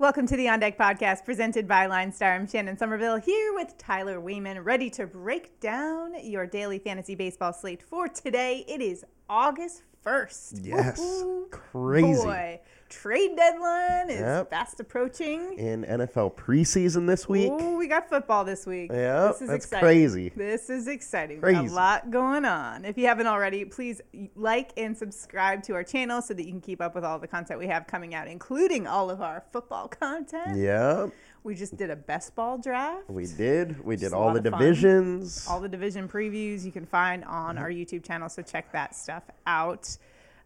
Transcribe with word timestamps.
Welcome 0.00 0.26
to 0.28 0.36
the 0.38 0.48
On 0.48 0.58
Deck 0.58 0.78
podcast 0.78 1.26
presented 1.26 1.68
by 1.68 1.86
LineStar. 1.86 2.34
I'm 2.34 2.48
Shannon 2.48 2.78
Somerville 2.78 3.18
here 3.18 3.52
with 3.52 3.76
Tyler 3.76 4.18
Weeman, 4.18 4.64
ready 4.64 4.88
to 4.88 5.06
break 5.06 5.60
down 5.60 6.14
your 6.24 6.46
daily 6.46 6.78
fantasy 6.78 7.14
baseball 7.14 7.52
slate 7.52 7.82
for 7.82 8.08
today. 8.08 8.64
It 8.66 8.80
is 8.80 9.04
August 9.28 9.82
1st. 10.04 10.60
Yes. 10.66 10.98
Woo-hoo. 10.98 11.46
Crazy. 11.50 12.22
Boy, 12.22 12.60
trade 12.88 13.36
deadline 13.36 14.10
is 14.10 14.20
Yep. 14.20 14.50
fast 14.50 14.80
approaching. 14.80 15.58
In 15.58 15.84
NFL 15.84 16.30
preseason 16.36 17.06
this 17.06 17.28
week. 17.28 17.50
Ooh, 17.52 17.76
we 17.76 17.86
got 17.86 18.08
football 18.08 18.44
this 18.44 18.66
week. 18.66 18.90
Yeah. 18.92 19.28
this 19.28 19.42
is 19.42 19.48
that's 19.48 19.64
exciting. 19.66 19.84
crazy. 19.84 20.28
This 20.34 20.70
is 20.70 20.88
exciting. 20.88 21.40
Crazy. 21.40 21.66
A 21.66 21.70
lot 21.70 22.10
going 22.10 22.44
on. 22.44 22.84
If 22.84 22.96
you 22.98 23.06
haven't 23.06 23.26
already, 23.26 23.64
please 23.64 24.00
like 24.34 24.70
and 24.76 24.96
subscribe 24.96 25.62
to 25.64 25.74
our 25.74 25.84
channel 25.84 26.22
so 26.22 26.34
that 26.34 26.44
you 26.44 26.50
can 26.52 26.60
keep 26.60 26.80
up 26.80 26.94
with 26.94 27.04
all 27.04 27.18
the 27.18 27.28
content 27.28 27.60
we 27.60 27.66
have 27.66 27.86
coming 27.86 28.14
out, 28.14 28.26
including 28.26 28.86
all 28.86 29.10
of 29.10 29.20
our 29.20 29.44
football 29.52 29.86
content. 29.88 30.56
Yep. 30.58 31.10
We 31.42 31.54
just 31.54 31.76
did 31.76 31.88
a 31.90 31.96
best 31.96 32.34
ball 32.34 32.58
draft. 32.58 33.08
We 33.08 33.26
did. 33.26 33.82
We 33.82 33.96
did 33.96 34.12
all 34.12 34.32
the 34.32 34.40
divisions. 34.42 35.46
All 35.48 35.58
the 35.60 35.68
division 35.68 36.06
previews 36.06 36.64
you 36.64 36.72
can 36.72 36.84
find 36.84 37.24
on 37.24 37.56
our 37.56 37.70
YouTube 37.70 38.04
channel, 38.04 38.28
so 38.28 38.42
check 38.42 38.70
that 38.72 38.94
stuff 38.94 39.22
out. 39.46 39.96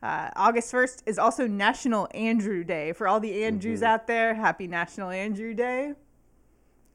Uh, 0.02 0.30
August 0.36 0.72
1st 0.72 1.02
is 1.06 1.18
also 1.18 1.46
National 1.48 2.06
Andrew 2.14 2.62
Day. 2.62 2.92
For 2.92 3.08
all 3.08 3.18
the 3.18 3.42
Andrews 3.44 3.80
Mm-hmm. 3.80 3.86
out 3.88 4.06
there, 4.06 4.34
happy 4.34 4.68
National 4.68 5.10
Andrew 5.10 5.52
Day. 5.54 5.94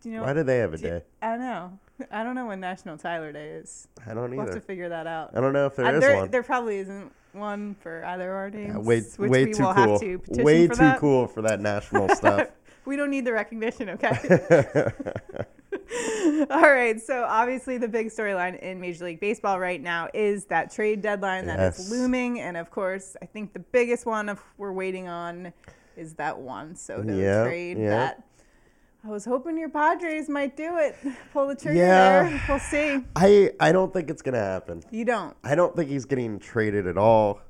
Do 0.01 0.09
you 0.09 0.15
know? 0.15 0.23
Why 0.23 0.31
do 0.33 0.43
they 0.43 0.59
have 0.59 0.73
a 0.73 0.77
do 0.77 0.83
you- 0.83 0.89
day? 0.91 1.03
I 1.21 1.35
know. 1.37 1.77
I 2.11 2.23
don't 2.23 2.35
know 2.35 2.45
when 2.45 2.61
National 2.61 2.97
Tyler 2.97 3.33
Day 3.33 3.49
is. 3.49 3.87
I 4.07 4.13
don't 4.13 4.31
We'll 4.33 4.45
have 4.45 4.55
to 4.55 4.61
figure 4.61 4.87
that 4.87 5.07
out. 5.07 5.31
I 5.35 5.41
don't 5.41 5.51
know 5.51 5.65
if 5.65 5.75
there 5.75 5.87
Uh, 5.87 5.91
is 5.93 5.99
there, 5.99 6.15
one. 6.17 6.31
there 6.31 6.43
probably 6.43 6.77
isn't 6.77 7.11
one 7.33 7.75
for 7.81 8.05
either 8.05 8.29
of 8.31 8.35
our 8.37 8.49
teams. 8.51 8.67
Yeah, 8.69 8.77
way 8.77 9.01
which 9.01 9.17
way 9.29 9.45
we 9.45 9.53
too 9.53 9.63
will 9.63 9.73
cool. 9.73 9.91
have 9.91 9.99
to 9.99 10.19
petition 10.19 10.43
Way 10.45 10.67
for 10.67 10.73
too 10.75 10.79
that. 10.83 10.99
cool 10.99 11.27
for 11.27 11.41
that 11.41 11.59
national 11.59 12.07
stuff. 12.15 12.47
We 12.85 12.95
don't 12.95 13.09
need 13.11 13.25
the 13.25 13.33
recognition, 13.33 13.89
okay? 13.91 14.11
All 16.49 16.61
right. 16.61 16.99
So 16.99 17.23
obviously, 17.27 17.77
the 17.77 17.87
big 17.87 18.07
storyline 18.07 18.59
in 18.59 18.79
Major 18.79 19.05
League 19.05 19.19
Baseball 19.19 19.59
right 19.59 19.81
now 19.81 20.07
is 20.13 20.45
that 20.45 20.71
trade 20.71 21.01
deadline 21.01 21.45
that 21.47 21.59
is 21.59 21.91
looming, 21.91 22.39
and 22.39 22.57
of 22.57 22.71
course, 22.71 23.15
I 23.21 23.25
think 23.25 23.53
the 23.53 23.59
biggest 23.59 24.05
one 24.05 24.29
of 24.29 24.41
we're 24.57 24.71
waiting 24.71 25.07
on 25.07 25.53
is 25.97 26.13
that 26.15 26.37
Juan 26.39 26.75
Soto 26.75 27.15
Yeah, 27.15 27.43
trade. 27.43 27.77
yeah. 27.77 27.89
That 27.89 28.23
I 29.05 29.07
was 29.09 29.23
hoping 29.25 29.57
your 29.57 29.69
Padres 29.69 30.27
might 30.29 30.57
do 30.57 30.77
it, 30.77 30.95
pull 31.33 31.47
the 31.47 31.55
trigger 31.55 31.79
Yeah. 31.79 32.23
there. 32.29 32.41
We'll 32.49 32.59
see. 32.59 33.03
I 33.15 33.51
I 33.59 33.71
don't 33.71 33.93
think 33.93 34.09
it's 34.09 34.21
gonna 34.21 34.37
happen. 34.39 34.83
You 34.91 35.05
don't. 35.05 35.35
I 35.43 35.55
don't 35.55 35.75
think 35.75 35.89
he's 35.89 36.05
getting 36.05 36.39
traded 36.39 36.87
at 36.87 36.97
all. 36.97 37.41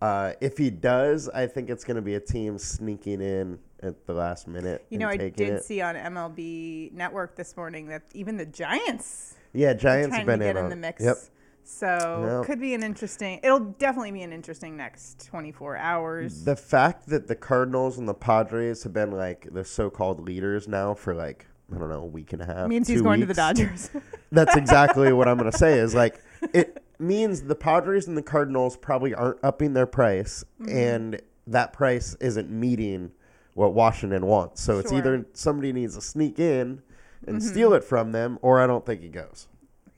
Uh, 0.00 0.32
if 0.40 0.58
he 0.58 0.68
does, 0.68 1.28
I 1.28 1.46
think 1.46 1.70
it's 1.70 1.84
gonna 1.84 2.02
be 2.02 2.14
a 2.14 2.20
team 2.20 2.58
sneaking 2.58 3.20
in 3.20 3.58
at 3.82 4.06
the 4.06 4.12
last 4.14 4.46
minute. 4.48 4.84
You 4.90 4.98
know, 4.98 5.08
I 5.08 5.16
did 5.16 5.40
it. 5.40 5.64
see 5.64 5.80
on 5.80 5.94
MLB 5.96 6.92
Network 6.92 7.36
this 7.36 7.56
morning 7.56 7.86
that 7.88 8.02
even 8.14 8.36
the 8.36 8.46
Giants 8.46 9.34
Yeah, 9.52 9.72
Giants 9.74 10.14
have 10.14 10.22
to 10.24 10.26
been 10.26 10.40
get 10.40 10.56
in, 10.56 10.64
in 10.64 10.70
the 10.70 10.76
mix. 10.76 11.02
Yep. 11.02 11.16
So 11.64 12.38
Yep. 12.40 12.46
could 12.46 12.60
be 12.60 12.74
an 12.74 12.82
interesting. 12.82 13.40
It'll 13.42 13.60
definitely 13.60 14.10
be 14.12 14.22
an 14.22 14.32
interesting 14.32 14.76
next 14.76 15.26
24 15.26 15.76
hours. 15.76 16.44
The 16.44 16.56
fact 16.56 17.06
that 17.08 17.28
the 17.28 17.36
Cardinals 17.36 17.98
and 17.98 18.08
the 18.08 18.14
Padres 18.14 18.82
have 18.82 18.92
been 18.92 19.12
like 19.12 19.48
the 19.52 19.64
so-called 19.64 20.20
leaders 20.20 20.66
now 20.68 20.94
for 20.94 21.14
like 21.14 21.46
I 21.74 21.78
don't 21.78 21.88
know 21.88 22.02
a 22.02 22.06
week 22.06 22.32
and 22.34 22.42
a 22.42 22.46
half. 22.46 22.68
means 22.68 22.86
he's 22.88 23.00
going 23.00 23.20
to 23.20 23.26
the. 23.26 23.32
Dodgers. 23.34 23.90
That's 24.32 24.56
exactly 24.56 25.12
what 25.12 25.26
I'm 25.28 25.38
gonna 25.38 25.52
say. 25.52 25.78
Is 25.78 25.94
like 25.94 26.20
it 26.52 26.82
means 26.98 27.42
the 27.42 27.54
Padres 27.54 28.06
and 28.08 28.16
the 28.16 28.22
Cardinals 28.22 28.76
probably 28.76 29.14
aren't 29.14 29.38
upping 29.42 29.72
their 29.72 29.86
price, 29.86 30.44
Mm-hmm. 30.60 30.76
and 30.76 31.22
that 31.46 31.72
price 31.72 32.14
isn't 32.20 32.50
meeting 32.50 33.10
what 33.54 33.74
Washington 33.74 34.26
wants. 34.26 34.60
So 34.62 34.78
it's 34.78 34.90
Sure. 34.90 34.98
Mm-hmm. 35.00 35.08
either 35.08 35.26
somebody 35.34 35.72
needs 35.72 35.94
to 35.96 36.00
sneak 36.00 36.38
in 36.38 36.82
and 37.26 37.42
steal 37.42 37.72
it 37.74 37.84
from 37.84 38.12
them, 38.12 38.38
or 38.42 38.60
I 38.60 38.66
don't 38.66 38.84
think 38.84 39.00
he 39.02 39.08
goes. 39.08 39.46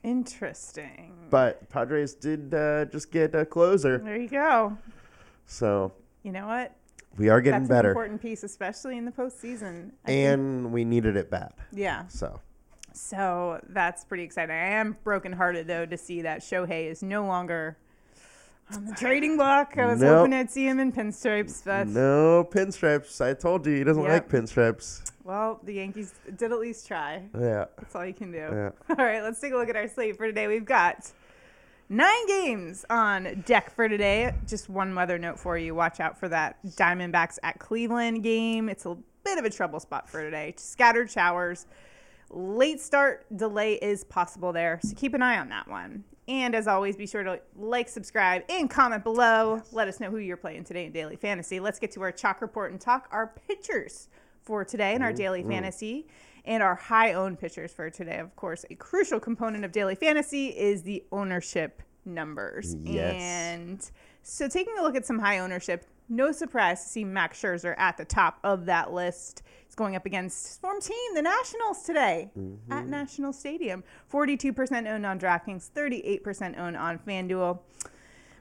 Interesting. 0.03 1.13
But 1.29 1.69
Padres 1.69 2.13
did 2.13 2.53
uh, 2.53 2.85
just 2.85 3.11
get 3.11 3.33
a 3.35 3.45
closer, 3.45 3.97
There 3.97 4.15
you 4.17 4.29
go. 4.29 4.77
so 5.45 5.91
You 6.23 6.31
know 6.31 6.47
what? 6.47 6.75
we 7.17 7.29
are 7.29 7.41
getting 7.41 7.61
That's 7.61 7.69
better, 7.69 7.89
an 7.89 7.95
important 7.97 8.21
piece, 8.21 8.43
especially 8.43 8.97
in 8.97 9.05
the 9.05 9.11
postseason. 9.11 9.91
I 10.03 10.07
think- 10.07 10.27
and 10.33 10.71
we 10.71 10.85
needed 10.85 11.15
it 11.17 11.29
bad. 11.31 11.53
yeah. 11.71 12.07
So 12.07 12.39
So 12.93 13.59
that's 13.69 14.05
pretty 14.05 14.23
exciting. 14.23 14.55
I 14.55 14.67
am 14.79 14.95
brokenhearted 15.03 15.67
though 15.67 15.85
to 15.85 15.97
see 15.97 16.21
that 16.21 16.39
Shohei 16.41 16.89
is 16.89 17.01
no 17.03 17.25
longer 17.25 17.77
on 18.73 18.85
the 18.85 18.93
trading 18.95 19.37
block. 19.37 19.77
I 19.77 19.85
was 19.85 20.01
Nope. 20.01 20.17
hoping 20.17 20.33
I'd 20.33 20.49
see 20.49 20.65
him 20.67 20.79
in 20.79 20.91
pinstripes, 20.91 21.63
but 21.63 21.87
no 21.87 22.43
pinstripes. 22.49 23.21
I 23.23 23.33
told 23.33 23.65
you 23.65 23.75
he 23.75 23.83
doesn't 23.83 24.03
Yep. 24.03 24.11
like 24.11 24.29
pinstripes. 24.29 25.01
well, 25.23 25.59
the 25.63 25.73
Yankees 25.73 26.13
did 26.35 26.51
at 26.51 26.59
least 26.59 26.87
try. 26.87 27.23
Yeah. 27.39 27.65
That's 27.77 27.95
all 27.95 28.05
you 28.05 28.13
can 28.13 28.31
do. 28.31 28.37
Yeah. 28.37 28.69
All 28.97 29.05
right, 29.05 29.21
let's 29.21 29.39
take 29.39 29.53
a 29.53 29.57
look 29.57 29.69
at 29.69 29.75
our 29.75 29.87
slate 29.87 30.17
for 30.17 30.25
today. 30.27 30.47
We've 30.47 30.65
got 30.65 31.11
nine 31.89 32.27
games 32.27 32.85
on 32.89 33.43
deck 33.45 33.69
for 33.71 33.87
today. 33.87 34.33
Just 34.47 34.69
one 34.69 34.93
weather 34.95 35.17
note 35.19 35.39
for 35.39 35.57
you. 35.57 35.75
Watch 35.75 35.99
out 35.99 36.17
for 36.19 36.27
that 36.29 36.57
Diamondbacks 36.65 37.37
at 37.43 37.59
Cleveland 37.59 38.23
game. 38.23 38.69
It's 38.69 38.85
a 38.85 38.97
bit 39.23 39.37
of 39.37 39.45
a 39.45 39.49
trouble 39.49 39.79
spot 39.79 40.09
for 40.09 40.21
today. 40.21 40.53
Scattered 40.57 41.09
showers. 41.11 41.65
Late 42.31 42.81
start 42.81 43.25
delay 43.35 43.73
is 43.75 44.03
possible 44.03 44.51
there, 44.51 44.79
so 44.83 44.93
keep 44.95 45.13
an 45.13 45.21
eye 45.21 45.37
on 45.37 45.49
that 45.49 45.67
one. 45.67 46.03
And 46.27 46.55
as 46.55 46.67
always, 46.67 46.95
be 46.95 47.05
sure 47.05 47.23
to 47.23 47.39
like, 47.55 47.87
subscribe, 47.87 48.43
and 48.49 48.69
comment 48.69 49.03
below. 49.03 49.61
Let 49.71 49.87
us 49.87 49.99
know 49.99 50.09
who 50.09 50.17
you're 50.17 50.37
playing 50.37 50.63
today 50.63 50.85
in 50.85 50.91
Daily 50.91 51.15
Fantasy. 51.15 51.59
Let's 51.59 51.79
get 51.79 51.91
to 51.91 52.01
our 52.01 52.11
chalk 52.11 52.41
report 52.41 52.71
and 52.71 52.81
talk 52.81 53.07
our 53.11 53.33
pitchers 53.47 54.09
for 54.41 54.65
today 54.65 54.95
in 54.95 55.01
our 55.01 55.09
mm-hmm. 55.09 55.17
Daily 55.17 55.43
mm. 55.43 55.49
Fantasy 55.49 56.07
and 56.45 56.63
our 56.63 56.75
high 56.75 57.13
owned 57.13 57.39
pitchers 57.39 57.73
for 57.73 57.89
today. 57.89 58.17
Of 58.17 58.35
course, 58.35 58.65
a 58.69 58.75
crucial 58.75 59.19
component 59.19 59.65
of 59.65 59.71
Daily 59.71 59.95
Fantasy 59.95 60.47
is 60.47 60.83
the 60.83 61.03
ownership 61.11 61.81
numbers. 62.05 62.75
Yes. 62.81 63.15
And 63.15 63.91
so 64.23 64.47
taking 64.47 64.75
a 64.79 64.81
look 64.81 64.95
at 64.95 65.05
some 65.05 65.19
high 65.19 65.39
ownership, 65.39 65.85
no 66.09 66.31
surprise 66.31 66.83
to 66.83 66.89
see 66.89 67.03
Max 67.03 67.41
Scherzer 67.41 67.75
at 67.77 67.97
the 67.97 68.05
top 68.05 68.39
of 68.43 68.65
that 68.65 68.93
list. 68.93 69.41
He's 69.65 69.75
going 69.75 69.95
up 69.95 70.05
against 70.05 70.47
his 70.47 70.57
former 70.57 70.79
team, 70.79 71.15
the 71.15 71.21
Nationals, 71.21 71.83
today 71.83 72.31
at 72.69 72.87
National 72.87 73.33
Stadium. 73.33 73.83
42% 74.11 74.87
owned 74.87 75.05
on 75.05 75.19
DraftKings, 75.19 75.69
38% 75.71 76.57
owned 76.57 76.77
on 76.77 76.99
FanDuel. 76.99 77.59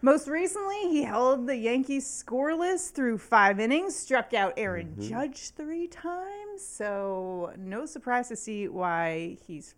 Most 0.02 0.28
recently, 0.28 0.90
he 0.90 1.04
held 1.04 1.46
the 1.46 1.56
Yankees 1.56 2.04
scoreless 2.04 2.90
through 2.92 3.16
five 3.16 3.58
innings, 3.58 3.96
struck 3.96 4.34
out 4.34 4.52
Aaron 4.58 4.94
Judge 5.00 5.50
three 5.50 5.86
times. 5.86 6.62
So, 6.62 7.54
no 7.56 7.86
surprise 7.86 8.28
to 8.28 8.36
see 8.36 8.68
why 8.68 9.38
he's 9.46 9.74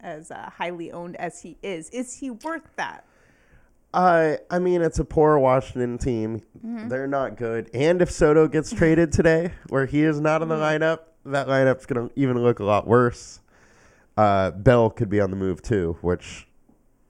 as 0.00 0.30
uh, 0.30 0.50
highly 0.56 0.92
owned 0.92 1.16
as 1.16 1.42
he 1.42 1.58
is. 1.62 1.90
Is 1.90 2.18
he 2.20 2.30
worth 2.30 2.74
that? 2.76 3.04
I 3.96 4.38
I 4.50 4.58
mean, 4.58 4.82
it's 4.82 4.98
a 4.98 5.04
poor 5.04 5.38
Washington 5.38 5.96
team. 5.98 6.42
Mm-hmm. 6.58 6.88
They're 6.88 7.06
not 7.06 7.36
good. 7.36 7.70
And 7.74 8.00
if 8.02 8.10
Soto 8.10 8.46
gets 8.46 8.72
traded 8.74 9.10
today, 9.10 9.52
where 9.70 9.86
he 9.86 10.02
is 10.04 10.20
not 10.20 10.42
in 10.42 10.48
the 10.48 10.54
Mm-hmm. 10.56 10.82
lineup, 10.84 10.98
that 11.24 11.48
lineup's 11.48 11.86
gonna 11.86 12.10
even 12.14 12.38
look 12.42 12.60
a 12.60 12.64
lot 12.64 12.86
worse. 12.86 13.40
Uh, 14.16 14.50
Bell 14.50 14.90
could 14.90 15.08
be 15.08 15.20
on 15.20 15.30
the 15.30 15.36
move 15.36 15.62
too, 15.62 15.96
which 16.02 16.46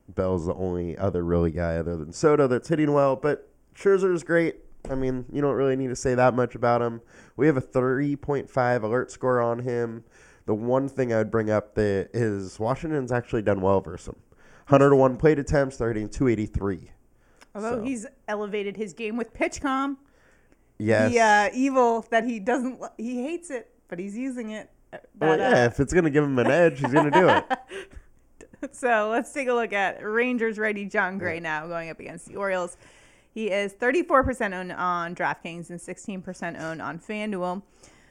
Bell's 0.08 0.46
the 0.46 0.54
only 0.54 0.96
other 0.96 1.24
really 1.24 1.50
guy 1.50 1.76
other 1.76 1.96
than 1.96 2.12
Soto 2.12 2.46
that's 2.46 2.68
hitting 2.68 2.92
well. 2.92 3.16
But 3.16 3.48
Scherzer's 3.74 4.22
great. 4.22 4.56
I 4.88 4.94
mean, 4.94 5.24
you 5.32 5.42
don't 5.42 5.56
really 5.56 5.74
need 5.76 5.88
to 5.88 5.96
say 5.96 6.14
that 6.14 6.34
much 6.34 6.54
about 6.54 6.80
him. 6.80 7.00
We 7.36 7.46
have 7.48 7.56
a 7.56 7.60
3.5 7.60 8.82
alert 8.82 9.10
score 9.10 9.40
on 9.40 9.58
him. 9.60 10.04
The 10.46 10.54
one 10.54 10.88
thing 10.88 11.12
I 11.12 11.18
would 11.18 11.30
bring 11.32 11.50
up 11.50 11.74
that 11.74 12.10
is 12.14 12.60
Washington's 12.60 13.10
actually 13.10 13.42
done 13.42 13.60
well 13.60 13.80
versus 13.80 14.08
him. 14.08 14.16
101 14.68 15.16
plate 15.16 15.38
attempts, 15.38 15.78
hitting 15.78 16.08
283. 16.08 16.90
Although 17.54 17.76
So- 17.76 17.82
he's 17.82 18.06
elevated 18.28 18.76
his 18.76 18.92
game 18.92 19.16
with 19.16 19.32
PitchCom, 19.32 19.96
Yes. 20.78 21.12
the 21.12 21.20
uh, 21.20 21.50
evil 21.54 22.04
that 22.10 22.24
he 22.24 22.38
doesn't, 22.38 22.80
he 22.98 23.22
hates 23.22 23.50
it, 23.50 23.70
but 23.88 23.98
he's 23.98 24.16
using 24.16 24.50
it. 24.50 24.68
Uh, 24.92 24.98
well, 25.20 25.38
yeah, 25.38 25.62
uh, 25.62 25.66
if 25.66 25.80
it's 25.80 25.92
going 25.92 26.04
to 26.04 26.10
give 26.10 26.24
him 26.24 26.38
an 26.38 26.48
edge, 26.50 26.80
he's 26.80 26.92
going 26.92 27.10
to 27.10 27.18
do 27.20 27.28
it. 27.28 27.44
So 28.72 29.10
let's 29.10 29.30
take 29.32 29.48
a 29.48 29.52
look 29.52 29.72
at 29.74 30.02
Rangers 30.02 30.58
righty 30.58 30.86
Jon 30.86 31.18
Gray 31.18 31.38
now 31.40 31.66
going 31.66 31.90
up 31.90 32.00
against 32.00 32.26
the 32.26 32.36
Orioles. 32.36 32.78
He 33.32 33.50
is 33.50 33.74
34% 33.74 34.54
owned 34.54 34.72
on 34.72 35.14
DraftKings 35.14 35.68
and 35.70 35.78
16% 35.78 36.60
owned 36.60 36.80
on 36.80 36.98
FanDuel. 36.98 37.62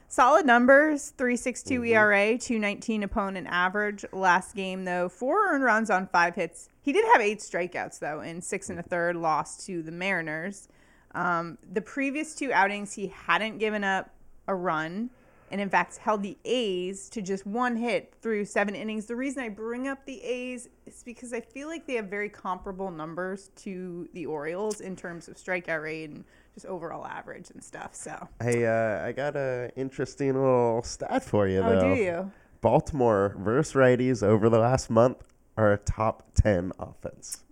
Solid 0.08 0.46
numbers 0.46 1.10
362 1.18 1.84
ERA, 1.84 2.38
219 2.38 3.02
opponent 3.02 3.48
average. 3.50 4.04
Last 4.12 4.54
game, 4.54 4.84
though, 4.84 5.08
four 5.08 5.48
earned 5.48 5.64
runs 5.64 5.90
on 5.90 6.06
five 6.06 6.36
hits. 6.36 6.68
He 6.80 6.92
did 6.92 7.04
have 7.12 7.20
eight 7.20 7.40
strikeouts, 7.40 7.98
though, 7.98 8.20
in 8.20 8.40
six 8.40 8.70
and 8.70 8.78
a 8.78 8.82
third, 8.84 9.16
lost 9.16 9.66
to 9.66 9.82
the 9.82 9.90
Mariners. 9.90 10.68
Um, 11.12 11.58
the 11.72 11.80
previous 11.80 12.34
two 12.36 12.52
outings, 12.52 12.92
he 12.92 13.08
hadn't 13.08 13.58
given 13.58 13.82
up 13.82 14.10
a 14.46 14.54
run 14.54 15.10
and 15.50 15.60
in 15.60 15.68
fact 15.68 15.96
held 15.98 16.22
the 16.22 16.36
A's 16.44 17.08
to 17.10 17.22
just 17.22 17.46
one 17.46 17.76
hit 17.76 18.14
through 18.20 18.44
seven 18.44 18.74
innings. 18.74 19.06
The 19.06 19.16
reason 19.16 19.42
I 19.42 19.48
bring 19.48 19.88
up 19.88 20.04
the 20.04 20.20
A's 20.22 20.68
is 20.86 21.02
because 21.04 21.32
I 21.32 21.40
feel 21.40 21.68
like 21.68 21.86
they 21.86 21.94
have 21.94 22.06
very 22.06 22.28
comparable 22.28 22.90
numbers 22.90 23.50
to 23.56 24.08
the 24.12 24.26
Orioles 24.26 24.80
in 24.80 24.96
terms 24.96 25.28
of 25.28 25.36
strikeout 25.36 25.82
rate 25.82 26.10
and 26.10 26.24
just 26.56 26.66
overall 26.66 27.06
average 27.06 27.50
and 27.50 27.62
stuff. 27.62 27.94
So, 27.94 28.28
Hey, 28.42 28.64
uh, 28.66 29.06
I 29.06 29.12
got 29.12 29.36
a 29.36 29.70
interesting 29.76 30.32
little 30.32 30.82
stat 30.82 31.22
for 31.22 31.46
you, 31.46 31.60
oh, 31.60 31.68
though. 31.68 31.94
do 31.94 32.00
you? 32.00 32.30
Baltimore 32.62 33.36
versus 33.38 33.74
righties 33.74 34.22
over 34.22 34.48
the 34.48 34.58
last 34.58 34.88
month 34.88 35.18
are 35.58 35.74
a 35.74 35.76
top 35.76 36.22
10 36.34 36.72
offense. 36.78 37.44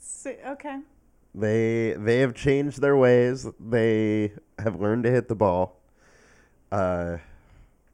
So, 0.00 0.30
okay. 0.46 0.78
They 1.34 1.94
they 1.98 2.20
have 2.20 2.34
changed 2.34 2.80
their 2.80 2.96
ways. 2.96 3.46
They 3.60 4.32
have 4.58 4.80
learned 4.80 5.04
to 5.04 5.10
hit 5.10 5.28
the 5.28 5.34
ball. 5.34 5.76
Uh, 6.72 7.18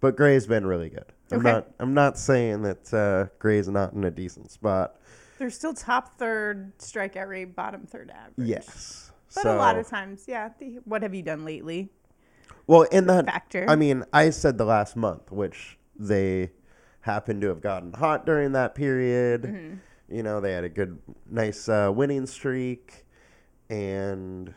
but 0.01 0.17
Gray's 0.17 0.47
been 0.47 0.67
really 0.67 0.89
good. 0.91 1.05
I'm 1.33 1.39
Okay. 1.41 1.51
not 1.51 1.69
I'm 1.81 1.95
not 1.95 2.19
saying 2.19 2.63
that 2.63 2.95
uh, 2.95 3.27
Gray's 3.39 3.69
not 3.69 3.93
in 3.95 4.05
a 4.05 4.11
decent 4.11 4.51
spot. 4.51 4.97
They're 5.39 5.51
still 5.51 5.75
top 5.75 6.17
third 6.17 6.79
strikeout 6.79 7.29
rate, 7.29 7.57
bottom 7.57 7.87
third 7.87 8.11
average. 8.11 8.49
Yes. 8.49 9.11
But 9.35 9.47
a 9.47 9.55
lot 9.55 9.77
of 9.79 9.89
times, 9.89 10.25
yeah. 10.27 10.51
The, 10.59 10.79
what 10.85 11.03
have 11.03 11.15
you 11.15 11.23
done 11.23 11.45
lately? 11.45 11.91
well, 12.67 12.83
in 12.83 13.07
that 13.07 13.27
Factor. 13.27 13.67
I 13.69 13.77
mean, 13.77 14.05
I 14.13 14.31
said 14.31 14.59
the 14.59 14.65
last 14.65 14.97
month, 14.97 15.31
which 15.31 15.79
they 15.99 16.51
happened 17.01 17.43
to 17.43 17.49
have 17.49 17.61
gotten 17.61 17.93
hot 17.93 18.25
during 18.27 18.53
that 18.53 18.75
period. 18.75 19.43
Mm-hmm. 19.43 19.75
You 20.15 20.23
know, 20.23 20.41
they 20.41 20.53
had 20.53 20.65
a 20.65 20.69
good, 20.69 20.99
nice 21.31 21.69
uh, 21.69 21.91
winning 21.95 22.27
streak, 22.27 23.05
and 23.69 24.53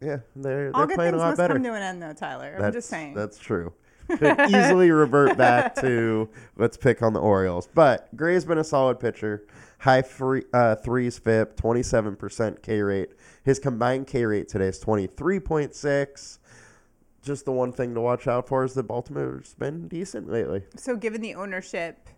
yeah, 0.00 0.18
they're 0.34 0.70
All 0.74 0.80
they're 0.80 0.86
good 0.88 0.94
playing 0.94 1.12
things 1.12 1.22
a 1.22 1.24
lot 1.24 1.30
must 1.30 1.38
better. 1.38 1.54
come 1.54 1.64
to 1.64 1.74
an 1.74 1.82
end, 1.82 2.02
though, 2.02 2.12
Tyler. 2.12 2.54
I'm 2.56 2.62
That's, 2.62 2.74
just 2.74 2.88
saying. 2.88 3.14
That's 3.14 3.38
true. 3.38 3.72
Could 4.08 4.40
easily 4.50 4.90
revert 4.90 5.36
back 5.36 5.74
to 5.76 6.28
let's 6.56 6.76
pick 6.76 7.02
on 7.02 7.12
the 7.12 7.20
Orioles. 7.20 7.68
But 7.74 8.14
Gray's 8.16 8.44
been 8.44 8.58
a 8.58 8.64
solid 8.64 9.00
pitcher. 9.00 9.46
High 9.78 10.02
free, 10.02 10.44
uh, 10.54 10.76
threes 10.76 11.18
FIP, 11.18 11.56
27% 11.56 12.62
K 12.62 12.80
rate. 12.80 13.10
His 13.44 13.58
combined 13.58 14.06
K 14.06 14.24
rate 14.24 14.48
today 14.48 14.68
is 14.68 14.80
23.6. 14.82 16.38
Just 17.22 17.44
the 17.44 17.52
one 17.52 17.72
thing 17.72 17.94
to 17.94 18.00
watch 18.00 18.26
out 18.26 18.46
for 18.48 18.64
is 18.64 18.74
that 18.74 18.84
Baltimore's 18.84 19.54
been 19.54 19.88
decent 19.88 20.30
lately. 20.30 20.62
So, 20.76 20.96
given 20.96 21.20
the 21.20 21.34
ownership 21.34 22.08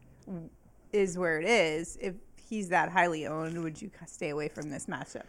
is 0.93 1.17
where 1.19 1.41
it 1.41 1.47
is, 1.47 1.97
if 2.01 2.15
he's 2.37 2.69
that 2.69 2.91
highly 2.91 3.27
owned, 3.27 3.63
would 3.63 3.81
you 3.81 3.91
stay 4.07 4.29
away 4.31 4.49
from 4.49 4.71
this 4.71 4.87
matchup? 4.87 5.25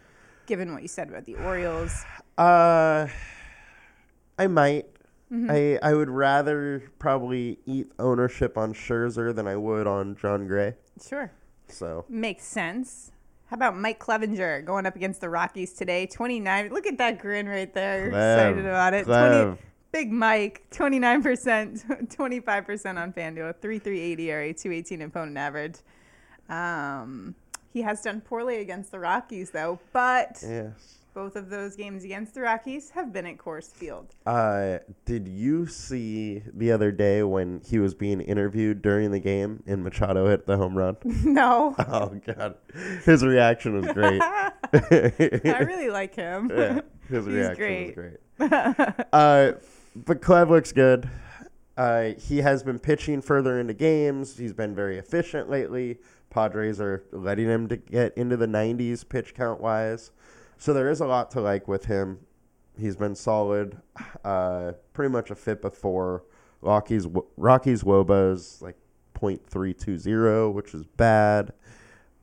Given 0.46 0.72
what 0.72 0.82
you 0.82 0.88
said 0.88 1.08
about 1.08 1.24
the 1.24 1.36
Orioles, 1.36 2.04
Uh, 2.36 3.06
I 4.38 4.46
might. 4.46 4.86
Mm-hmm. 5.32 5.50
I 5.50 5.78
I 5.82 5.94
would 5.94 6.10
rather 6.10 6.82
probably 6.98 7.58
eat 7.66 7.90
ownership 7.98 8.58
on 8.58 8.74
Scherzer 8.74 9.34
than 9.34 9.46
I 9.46 9.56
would 9.56 9.86
on 9.86 10.16
Jon 10.16 10.46
Gray. 10.46 10.74
sure, 11.06 11.30
So 11.68 12.04
makes 12.08 12.44
sense. 12.44 13.12
How 13.46 13.54
about 13.54 13.76
Mike 13.76 13.98
Clevinger 13.98 14.64
going 14.64 14.86
up 14.86 14.94
against 14.96 15.20
the 15.20 15.28
Rockies 15.28 15.72
today? 15.72 16.06
Twenty 16.06 16.40
nine. 16.40 16.70
Look 16.72 16.86
at 16.86 16.98
that 16.98 17.18
grin 17.20 17.48
right 17.48 17.72
there. 17.72 18.10
Clev, 18.10 18.36
excited 18.36 18.66
about 18.66 18.94
it. 18.94 19.06
Clev. 19.06 19.42
Twenty. 19.44 19.62
Big 19.92 20.12
Mike, 20.12 20.62
twenty 20.70 20.98
nine 21.00 21.20
percent, 21.22 21.84
twenty 22.10 22.38
five 22.40 22.64
percent 22.64 22.96
on 22.98 23.12
FanDuel, 23.12 23.54
three 23.60 23.78
three 23.80 24.00
eighty 24.00 24.30
ERA, 24.30 24.54
two 24.54 24.70
eighteen 24.72 25.02
opponent 25.02 25.36
average. 25.36 25.78
Um, 26.48 27.34
he 27.72 27.82
has 27.82 28.00
done 28.00 28.20
poorly 28.20 28.58
against 28.60 28.90
the 28.92 28.98
Rockies 28.98 29.50
though, 29.50 29.78
but 29.92 30.38
yes. 30.42 30.98
Both 31.14 31.36
of 31.36 31.50
those 31.50 31.76
games 31.76 32.04
against 32.04 32.34
the 32.34 32.40
Rockies 32.42 32.90
have 32.90 33.12
been 33.12 33.26
at 33.26 33.36
Coors 33.36 33.70
Field. 33.72 34.14
Uh, 34.26 34.78
did 35.04 35.26
you 35.28 35.66
see 35.66 36.42
the 36.54 36.70
other 36.72 36.92
day 36.92 37.22
when 37.22 37.60
he 37.68 37.78
was 37.78 37.94
being 37.94 38.20
interviewed 38.20 38.82
during 38.82 39.10
the 39.10 39.18
game 39.20 39.62
and 39.66 39.82
Machado 39.82 40.28
hit 40.28 40.46
the 40.46 40.56
home 40.56 40.76
run? 40.76 40.96
no, 41.24 41.74
Oh 41.88 42.18
God, 42.26 42.54
his 43.04 43.24
reaction 43.24 43.74
was 43.80 43.92
great. 43.92 44.20
I 44.72 45.64
really 45.66 45.90
like 45.90 46.14
him. 46.14 46.50
yeah, 46.54 46.80
his 47.08 47.26
He's 47.26 47.34
reaction 47.34 47.56
great. 47.56 47.96
was 48.38 48.48
great. 48.48 49.06
uh, 49.12 49.52
but 49.96 50.20
Clev 50.22 50.48
looks 50.50 50.72
good. 50.72 51.08
Uh, 51.76 52.10
he 52.18 52.38
has 52.38 52.62
been 52.62 52.78
pitching 52.78 53.22
further 53.22 53.58
into 53.58 53.72
games. 53.74 54.36
He's 54.36 54.52
been 54.52 54.74
very 54.74 54.98
efficient 54.98 55.48
lately. 55.48 55.98
Padres 56.28 56.80
are 56.80 57.02
letting 57.10 57.46
him 57.46 57.68
to 57.68 57.76
get 57.76 58.16
into 58.16 58.36
the 58.36 58.46
90s 58.46 59.08
pitch 59.08 59.34
count 59.34 59.60
wise. 59.60 60.12
So 60.60 60.74
there 60.74 60.90
is 60.90 61.00
a 61.00 61.06
lot 61.06 61.30
to 61.30 61.40
like 61.40 61.66
with 61.68 61.86
him. 61.86 62.18
He's 62.78 62.94
been 62.94 63.14
solid. 63.14 63.78
Uh, 64.22 64.72
pretty 64.92 65.10
much 65.10 65.30
a 65.30 65.34
fit 65.34 65.62
before. 65.62 66.18
four. 66.18 66.24
Rockies 66.60 67.06
Rockies 67.38 67.82
wOBAs 67.82 68.60
like 68.60 68.76
.320, 69.14 70.52
which 70.52 70.74
is 70.74 70.84
bad. 70.98 71.54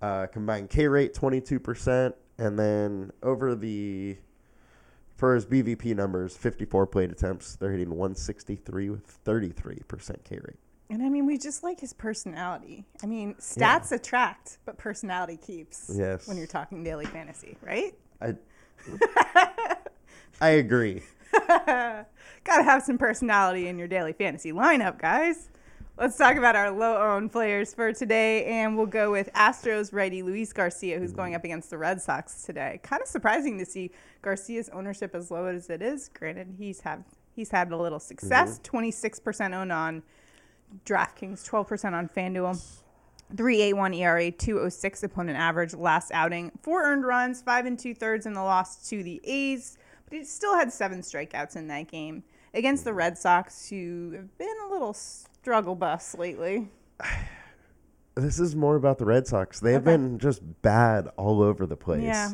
Uh, 0.03 0.27
combined 0.27 0.69
K 0.69 0.87
rate 0.87 1.15
22%. 1.15 2.13
And 2.37 2.59
then 2.59 3.11
over 3.23 3.55
the 3.55 4.17
for 5.15 5.33
his 5.33 5.47
BVP 5.47 5.95
numbers, 5.95 6.37
54 6.37 6.85
plate 6.85 7.09
attempts, 7.09 7.55
they're 7.55 7.71
hitting 7.71 7.89
163 7.89 8.91
with 8.91 9.23
33% 9.25 10.23
K 10.23 10.35
rate. 10.35 10.59
And 10.89 11.03
I 11.03 11.09
mean, 11.09 11.25
we 11.25 11.37
just 11.37 11.63
like 11.63 11.79
his 11.79 11.91
personality. 11.91 12.85
I 13.03 13.07
mean, 13.07 13.35
stats 13.35 13.91
attract, 13.91 14.59
but 14.65 14.77
personality 14.77 15.37
keeps. 15.37 15.91
Yes. 15.93 16.27
When 16.27 16.37
you're 16.37 16.47
talking 16.47 16.83
daily 16.83 17.05
fantasy, 17.05 17.57
right? 17.61 17.93
I 18.21 18.35
I 20.41 20.49
agree. 20.49 21.01
Gotta 21.47 22.05
have 22.63 22.83
some 22.83 22.97
personality 22.97 23.67
in 23.67 23.77
your 23.77 23.87
daily 23.87 24.13
fantasy 24.13 24.53
lineup, 24.53 24.97
guys. 24.97 25.49
Let's 25.97 26.15
talk 26.15 26.37
about 26.37 26.55
our 26.55 26.69
low 26.69 26.95
owned 27.01 27.31
players 27.31 27.73
for 27.73 27.91
today, 27.91 28.45
and 28.45 28.77
we'll 28.77 28.85
go 28.85 29.11
with 29.11 29.33
Astros 29.33 29.91
righty 29.91 30.21
Luis 30.21 30.53
Garcia, 30.53 30.99
who's 30.99 31.11
going 31.11 31.31
mm-hmm. 31.31 31.37
up 31.37 31.43
against 31.43 31.71
the 31.71 31.77
Red 31.77 32.01
Sox 32.01 32.43
today. 32.43 32.79
Kind 32.83 33.01
of 33.01 33.07
surprising 33.07 33.57
to 33.57 33.65
see 33.65 33.91
Garcia's 34.21 34.69
ownership 34.69 35.15
as 35.15 35.31
low 35.31 35.47
as 35.47 35.69
it 35.69 35.81
is. 35.81 36.09
Granted, 36.09 36.55
he's 36.57 36.81
had 36.81 37.03
he's 37.35 37.49
had 37.49 37.71
a 37.71 37.77
little 37.77 37.99
success. 37.99 38.53
Mm-hmm. 38.53 38.63
26 38.63 39.19
percent 39.19 39.53
owned 39.53 39.71
on 39.71 40.03
DraftKings, 40.85 41.45
twelve 41.45 41.67
percent 41.67 41.95
on 41.95 42.07
FanDuel. 42.09 42.59
381 43.35 43.93
ERA, 43.93 44.31
206 44.31 45.03
opponent 45.03 45.37
average 45.37 45.73
last 45.73 46.11
outing. 46.13 46.49
Four 46.61 46.83
earned 46.83 47.05
runs, 47.05 47.41
five 47.41 47.65
and 47.65 47.77
two 47.77 47.93
thirds 47.93 48.25
in 48.25 48.31
the 48.31 48.41
loss 48.41 48.87
to 48.87 49.03
the 49.03 49.19
A's, 49.25 49.77
but 50.05 50.17
he 50.17 50.23
still 50.23 50.55
had 50.55 50.71
seven 50.71 51.01
strikeouts 51.01 51.57
in 51.57 51.67
that 51.67 51.89
game 51.89 52.23
against 52.53 52.85
the 52.85 52.93
Red 52.93 53.17
Sox, 53.17 53.67
who 53.67 54.13
have 54.15 54.37
been 54.37 54.55
a 54.65 54.71
little 54.71 54.93
struggle 54.93 55.75
bus 55.75 56.15
lately. 56.17 56.69
This 58.15 58.39
is 58.39 58.55
more 58.55 58.75
about 58.75 58.97
the 58.97 59.05
Red 59.05 59.27
Sox. 59.27 59.59
They've 59.59 59.75
Okay. 59.75 59.91
been 59.91 60.17
just 60.17 60.41
bad 60.63 61.07
all 61.17 61.39
over 61.43 61.67
the 61.67 61.77
place. 61.77 62.01
Yeah. 62.01 62.31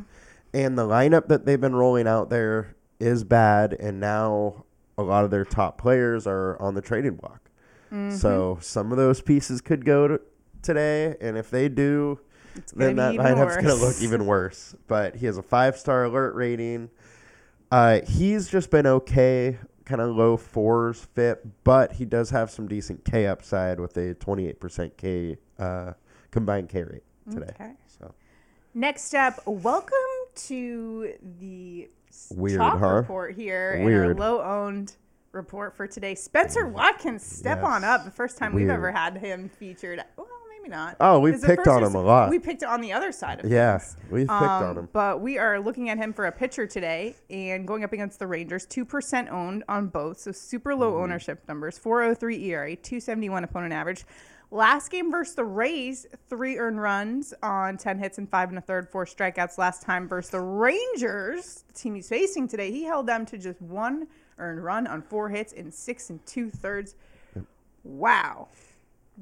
And 0.54 0.78
the 0.78 0.88
lineup 0.88 1.28
that 1.28 1.46
they've 1.46 1.60
been 1.60 1.76
rolling 1.76 2.08
out 2.08 2.30
there 2.30 2.78
is 3.02 3.26
bad, 3.26 3.74
and 3.74 4.00
now 4.00 4.64
a 4.98 5.04
lot 5.04 5.26
of 5.26 5.30
their 5.32 5.44
top 5.44 5.78
players 5.78 6.26
are 6.26 6.58
on 6.62 6.76
the 6.76 6.82
trading 6.82 7.16
block. 7.16 7.50
Mm-hmm. 7.94 8.16
So 8.16 8.58
some 8.60 8.92
of 8.92 8.98
those 8.98 9.22
pieces 9.22 9.62
could 9.62 9.86
go 9.86 10.08
to 10.08 10.22
today, 10.64 11.16
and 11.22 11.38
if 11.38 11.52
they 11.52 11.70
do, 11.70 12.20
then 12.76 12.96
that 12.96 13.14
lineup's 13.16 13.56
going 13.56 13.68
to 13.68 13.76
look 13.76 14.02
even 14.02 14.26
worse. 14.26 14.76
But 14.88 15.16
he 15.16 15.28
has 15.28 15.38
a 15.38 15.44
five 15.44 15.78
star 15.78 16.06
alert 16.06 16.34
rating. 16.34 16.90
Uh, 17.72 18.02
he's 18.08 18.50
just 18.50 18.72
been 18.72 18.88
okay, 18.88 19.60
kind 19.86 20.02
of 20.02 20.16
low 20.16 20.38
fours 20.38 21.08
fit, 21.14 21.46
but 21.64 21.94
he 21.94 22.06
does 22.06 22.32
have 22.32 22.50
some 22.50 22.68
decent 22.68 23.06
K 23.06 23.28
upside 23.28 23.80
with 23.80 23.96
a 23.98 24.16
28% 24.16 24.98
K 24.98 25.38
uh, 25.60 25.94
combined 26.32 26.70
K 26.70 26.84
rate 26.84 27.04
today. 27.32 27.52
Okay. 27.54 27.72
So 28.00 28.14
Next 28.74 29.14
up, 29.14 29.40
welcome 29.46 29.94
to 30.36 31.14
the 31.40 31.90
Weird, 32.32 32.60
huh? 32.60 32.88
report 32.88 33.36
here 33.36 33.74
in 33.74 33.86
Weird. 33.86 34.08
our 34.08 34.14
low 34.16 34.42
owned 34.42 34.96
report 35.34 35.76
for 35.76 35.88
today. 35.88 36.16
Spencer 36.16 36.68
Watkins, 36.68 37.24
step 37.24 37.64
on 37.64 37.84
up. 37.84 38.06
The 38.06 38.12
first 38.12 38.38
time 38.38 38.54
we've 38.54 38.70
ever 38.70 38.92
had 38.92 39.18
him 39.18 39.50
featured. 39.50 40.04
Well, 40.16 40.28
maybe 40.58 40.70
not. 40.70 40.96
Oh, 41.00 41.20
we've 41.20 41.42
picked 41.42 41.68
on 41.68 41.84
him 41.84 41.96
a 41.96 42.02
lot. 42.02 42.30
We 42.30 42.40
picked 42.40 42.64
on 42.64 42.82
the 42.82 42.94
other 42.94 43.12
side 43.12 43.44
of 43.44 43.50
yeah, 43.52 43.78
things. 43.80 43.98
we've 44.12 44.28
picked 44.28 44.32
on 44.32 44.64
Um, 44.72 44.78
him. 44.78 44.90
But 44.94 45.22
we 45.22 45.38
are 45.40 45.60
looking 45.60 45.90
at 45.90 45.98
him 45.98 46.14
for 46.14 46.26
a 46.28 46.32
pitcher 46.32 46.68
today 46.68 47.16
and 47.30 47.68
going 47.68 47.84
up 47.84 47.92
against 47.94 48.20
the 48.20 48.28
Rangers. 48.28 48.66
2% 48.68 49.32
owned 49.32 49.64
on 49.68 49.88
both. 49.88 50.20
So 50.20 50.32
super 50.32 50.76
low 50.76 50.94
Mm-hmm. 50.94 51.04
ownership 51.04 51.48
numbers. 51.48 51.78
403 51.80 52.44
ERA, 52.52 52.76
271 52.76 53.44
opponent 53.44 53.74
average. 53.74 54.06
Last 54.52 54.92
game 54.92 55.10
versus 55.10 55.34
the 55.34 55.44
Rays, 55.46 56.06
three 56.30 56.60
earned 56.60 56.80
runs 56.80 57.34
on 57.42 57.76
10 57.76 57.98
hits 57.98 58.20
and 58.20 58.30
five 58.30 58.50
and 58.50 58.58
a 58.60 58.62
third, 58.62 58.88
four 58.88 59.04
strikeouts. 59.06 59.58
Last 59.58 59.82
time 59.82 60.08
versus 60.08 60.30
the 60.30 60.42
Rangers, 60.42 61.64
the 61.68 61.74
team 61.74 61.96
he's 61.96 62.08
facing 62.08 62.48
today, 62.48 62.70
he 62.70 62.84
held 62.84 63.08
them 63.08 63.26
to 63.26 63.38
just 63.40 63.60
one 63.60 64.06
earned 64.38 64.64
run 64.64 64.88
on 64.88 65.02
four 65.02 65.30
hits 65.30 65.54
in 65.54 65.72
six 65.72 66.10
and 66.10 66.26
two 66.26 66.50
thirds. 66.50 66.96
Wow. 67.84 68.48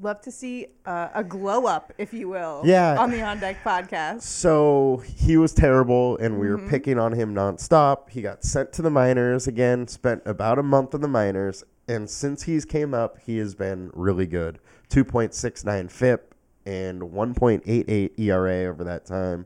Love 0.00 0.22
to 0.22 0.30
see 0.30 0.68
uh, 0.86 1.08
a 1.14 1.22
glow 1.22 1.66
up, 1.66 1.92
if 1.98 2.14
you 2.14 2.28
will, 2.28 2.62
Yeah. 2.64 2.96
on 2.98 3.10
the 3.10 3.20
On 3.20 3.38
Deck 3.38 3.62
podcast. 3.62 4.22
So 4.22 5.02
he 5.04 5.36
was 5.36 5.52
terrible, 5.52 6.16
and 6.16 6.38
we 6.40 6.46
Mm-hmm. 6.46 6.64
were 6.64 6.70
picking 6.70 6.98
on 6.98 7.12
him 7.12 7.34
nonstop. 7.34 8.08
He 8.08 8.22
got 8.22 8.42
sent 8.42 8.72
to 8.74 8.82
the 8.82 8.90
minors 8.90 9.46
again, 9.46 9.86
spent 9.88 10.22
about 10.24 10.58
a 10.58 10.62
month 10.62 10.94
in 10.94 11.02
the 11.02 11.08
minors, 11.08 11.62
and 11.88 12.08
since 12.08 12.44
he's 12.44 12.64
came 12.64 12.94
up, 12.94 13.18
he 13.26 13.36
has 13.38 13.54
been 13.54 13.90
really 13.92 14.26
good. 14.26 14.58
2.69 14.88 15.90
FIP 15.90 16.34
and 16.64 17.02
1.88 17.02 18.18
ERA 18.18 18.64
over 18.70 18.84
that 18.84 19.04
time. 19.04 19.44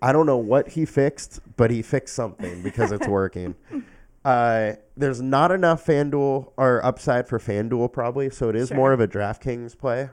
I 0.00 0.12
don't 0.12 0.26
know 0.26 0.36
what 0.38 0.68
he 0.68 0.84
fixed, 0.86 1.40
but 1.56 1.70
he 1.72 1.82
fixed 1.82 2.14
something 2.14 2.62
because 2.62 2.92
it's 2.92 3.08
working. 3.08 3.54
Uh, 4.26 4.74
there's 4.96 5.22
not 5.22 5.52
enough 5.52 5.86
FanDuel 5.86 6.52
or 6.56 6.84
upside 6.84 7.28
for 7.28 7.38
FanDuel 7.38 7.92
probably, 7.92 8.28
so 8.28 8.48
it 8.48 8.56
is 8.56 8.68
Sure. 8.68 8.76
more 8.76 8.92
of 8.92 8.98
a 8.98 9.06
DraftKings 9.06 9.78
play. 9.78 10.10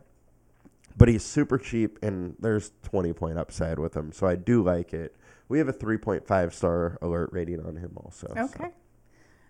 But 0.95 1.07
he's 1.07 1.23
super 1.23 1.57
cheap, 1.57 1.97
and 2.03 2.35
there's 2.39 2.71
20 2.83 3.11
point 3.13 3.39
upside 3.39 3.79
with 3.79 3.95
him, 3.97 4.11
so 4.11 4.27
I 4.27 4.35
do 4.35 4.61
like 4.61 4.93
it. 4.93 5.15
We 5.49 5.57
have 5.57 5.67
a 5.67 5.73
3.5 5.73 6.53
star 6.53 6.99
alert 7.01 7.31
rating 7.33 7.59
on 7.65 7.77
him 7.77 7.93
also. 7.97 8.31
so. 8.35 8.43
Okay. 8.45 8.69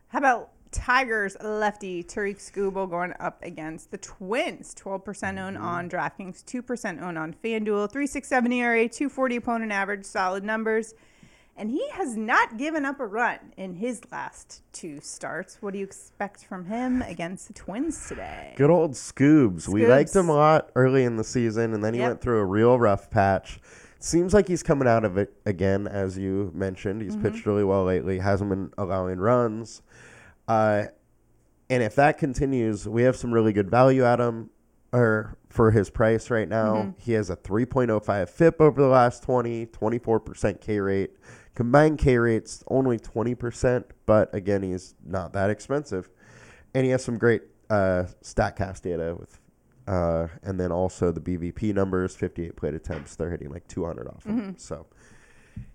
How 0.08 0.20
about 0.20 0.52
Tigers 0.72 1.36
lefty 1.44 2.02
Tarik 2.02 2.38
Skubal 2.40 2.90
going 2.90 3.14
up 3.20 3.44
against 3.44 3.92
the 3.92 3.98
Twins? 3.98 4.74
12% 4.76 5.38
owned 5.40 5.58
Mm-hmm. 5.58 5.66
on 5.66 5.90
DraftKings, 5.90 6.44
2% 6.46 7.02
owned 7.02 7.18
on 7.18 7.34
FanDuel, 7.44 7.92
367 7.92 8.52
ERA, 8.54 8.88
240 8.88 9.36
opponent 9.36 9.72
average, 9.74 10.06
solid 10.06 10.44
numbers. 10.46 10.94
And 11.56 11.70
he 11.70 11.88
has 11.92 12.18
not 12.18 12.58
given 12.58 12.84
up 12.84 13.00
a 13.00 13.06
run 13.06 13.38
in 13.58 13.76
his 13.76 14.02
last 14.12 14.64
two 14.74 15.00
starts. 15.02 15.58
What 15.62 15.74
do 15.74 15.80
you 15.80 15.86
expect 15.86 16.44
from 16.46 16.66
him 16.66 17.04
against 17.04 17.48
the 17.48 17.54
Twins 17.54 18.08
today? 18.08 18.54
Good 18.58 18.72
old 18.72 18.94
Scoobs. 18.94 19.68
We 19.68 19.86
liked 19.86 20.16
him 20.16 20.30
a 20.30 20.34
lot 20.34 20.72
early 20.76 21.04
in 21.04 21.16
the 21.16 21.24
season, 21.24 21.74
and 21.76 21.84
then 21.84 21.94
he 21.94 22.00
Yep. 22.00 22.10
went 22.10 22.22
through 22.22 22.40
a 22.40 22.46
real 22.46 22.80
rough 22.80 23.12
patch. 23.12 23.60
Seems 24.00 24.34
like 24.34 24.48
he's 24.48 24.64
coming 24.64 24.88
out 24.88 25.06
of 25.06 25.18
it 25.18 25.34
again, 25.46 25.88
as 25.88 26.18
you 26.18 26.52
mentioned. 26.56 27.02
He's 27.04 27.16
pitched 27.16 27.46
really 27.46 27.64
well 27.64 27.86
lately, 27.86 28.18
hasn't 28.20 28.50
been 28.50 28.72
allowing 28.78 29.20
runs. 29.20 29.82
Uh, 30.48 30.86
and 31.70 31.84
if 31.84 31.96
that 31.96 32.18
continues, 32.18 32.90
we 32.90 33.04
have 33.04 33.16
some 33.16 33.32
really 33.32 33.54
good 33.54 33.70
value 33.70 34.04
at 34.04 34.20
him 34.20 34.50
or 34.92 35.38
for 35.50 35.72
his 35.72 35.90
price 35.90 36.30
right 36.30 36.50
now. 36.50 36.94
He 36.98 37.14
has 37.14 37.30
a 37.30 37.36
3.05 37.38 38.30
FIP 38.30 38.60
over 38.60 38.82
the 38.82 38.88
last 38.90 39.24
20, 39.24 39.68
24% 39.68 40.60
K 40.60 40.80
rate. 40.80 41.12
Combined 41.56 42.00
K 42.00 42.18
rate's 42.18 42.64
only 42.68 42.98
20%, 42.98 43.84
but 44.06 44.34
again, 44.34 44.64
he's 44.64 44.96
not 45.06 45.34
that 45.34 45.50
expensive. 45.50 46.10
And 46.74 46.84
he 46.86 46.92
has 46.92 47.04
some 47.04 47.18
great 47.18 47.44
uh, 47.70 48.06
StatCast 48.24 48.82
data 48.82 49.16
with, 49.20 49.40
uh, 49.88 50.28
and 50.42 50.60
then 50.60 50.72
also 50.72 51.12
the 51.12 51.22
BVP 51.22 51.74
numbers, 51.74 52.16
58 52.16 52.56
plate 52.56 52.74
attempts. 52.74 53.16
They're 53.16 53.30
hitting 53.30 53.52
like 53.52 53.68
200 53.68 54.08
off 54.08 54.24
him. 54.24 54.56
So 54.58 54.88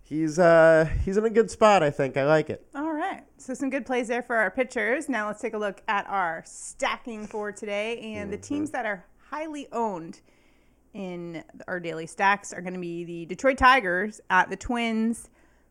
he's 0.03 0.39
uh, 0.39 0.89
he's 1.05 1.17
in 1.17 1.25
a 1.25 1.31
good 1.31 1.51
spot, 1.51 1.83
I 1.83 1.91
think. 1.91 2.17
I 2.17 2.25
like 2.25 2.51
it. 2.51 2.67
All 2.75 2.93
right. 2.93 3.23
So 3.37 3.55
some 3.55 3.71
good 3.71 3.87
plays 3.87 4.09
there 4.09 4.23
for 4.23 4.37
our 4.37 4.51
pitchers. 4.51 5.09
Now 5.09 5.29
let's 5.29 5.41
take 5.41 5.55
a 5.55 5.59
look 5.59 5.83
at 5.87 6.09
our 6.09 6.43
stacking 6.45 7.27
for 7.27 7.53
today. 7.53 8.01
And 8.01 8.33
the 8.33 8.39
teams 8.39 8.71
that 8.73 8.85
are 8.85 9.05
highly 9.31 9.69
owned 9.73 10.21
in 10.95 11.45
our 11.69 11.79
daily 11.79 12.07
stacks 12.07 12.53
are 12.53 12.61
going 12.61 12.75
to 12.75 12.81
be 12.81 13.05
the 13.05 13.27
Detroit 13.27 13.59
Tigers 13.59 14.21
at 14.31 14.51
the 14.51 14.57
Twins. 14.57 15.29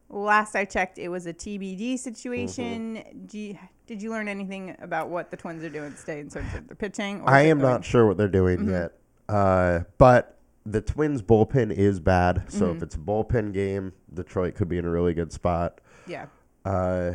Last 0.09 0.55
I 0.55 0.63
checked, 0.65 0.97
it 0.97 1.09
was 1.09 1.25
a 1.25 1.33
TBD 1.33 1.99
situation. 1.99 3.03
Do 3.27 3.37
you, 3.37 3.57
did 3.87 4.01
you 4.01 4.09
learn 4.09 4.27
anything 4.27 4.75
about 4.81 5.09
what 5.09 5.31
the 5.31 5.37
Twins 5.37 5.63
are 5.63 5.69
doing 5.69 5.93
today 5.99 6.21
in 6.21 6.29
terms 6.29 6.53
of 6.55 6.67
their 6.67 6.75
pitching? 6.75 7.21
or 7.21 7.29
I 7.29 7.41
am 7.41 7.59
not 7.59 7.83
sure 7.83 8.05
what 8.07 8.17
they're 8.17 8.27
doing 8.29 8.69
yet. 8.69 8.93
Uh, 9.27 9.81
but 9.97 10.37
the 10.65 10.81
Twins 10.81 11.21
bullpen 11.21 11.71
is 11.71 11.99
bad. 11.99 12.43
So 12.47 12.71
if 12.71 12.81
it's 12.81 12.95
a 12.95 12.99
bullpen 12.99 13.53
game, 13.53 13.91
Detroit 14.13 14.55
could 14.55 14.69
be 14.69 14.77
in 14.77 14.85
a 14.85 14.89
really 14.89 15.13
good 15.13 15.31
spot. 15.33 15.81
Yeah. 16.07 16.27
Uh, 16.63 17.13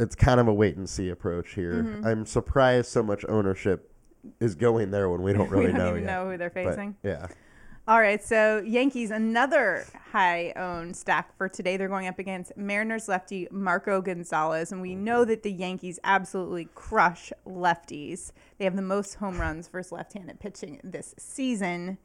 it's 0.00 0.14
kind 0.14 0.40
of 0.40 0.48
a 0.48 0.54
wait 0.54 0.76
and 0.76 0.88
see 0.88 1.10
approach 1.10 1.52
here. 1.54 2.00
I'm 2.04 2.24
surprised 2.26 2.88
so 2.90 3.02
much 3.02 3.24
ownership 3.28 3.92
is 4.40 4.54
going 4.54 4.90
there 4.90 5.08
when 5.10 5.22
we 5.22 5.32
don't 5.34 5.50
really 5.50 5.66
we 5.66 5.72
don't 5.72 5.78
know 5.78 5.90
even 5.90 6.02
yet. 6.04 6.06
know 6.12 6.30
who 6.30 6.36
they're 6.38 6.50
But, 6.50 6.64
facing. 6.70 6.96
yeah. 7.02 7.26
All 7.88 7.98
right, 7.98 8.22
so 8.22 8.62
Yankees, 8.64 9.10
another 9.10 9.84
high 10.12 10.52
owned 10.54 10.96
stack 10.96 11.36
for 11.36 11.48
today. 11.48 11.76
They're 11.76 11.88
going 11.88 12.06
up 12.06 12.20
against 12.20 12.56
Mariners 12.56 13.08
lefty 13.08 13.48
Marco 13.50 14.00
Gonzalez, 14.00 14.70
and 14.70 14.80
we 14.80 14.94
know 14.94 15.24
that 15.24 15.42
the 15.42 15.50
Yankees 15.50 15.98
absolutely 16.04 16.68
crush 16.76 17.32
lefties. 17.44 18.30
They 18.58 18.66
have 18.66 18.76
the 18.76 18.82
most 18.82 19.14
home 19.14 19.40
runs 19.40 19.66
versus 19.66 19.90
left 19.90 20.12
handed 20.12 20.38
pitching 20.38 20.80
this 20.84 21.12
season. 21.18 21.98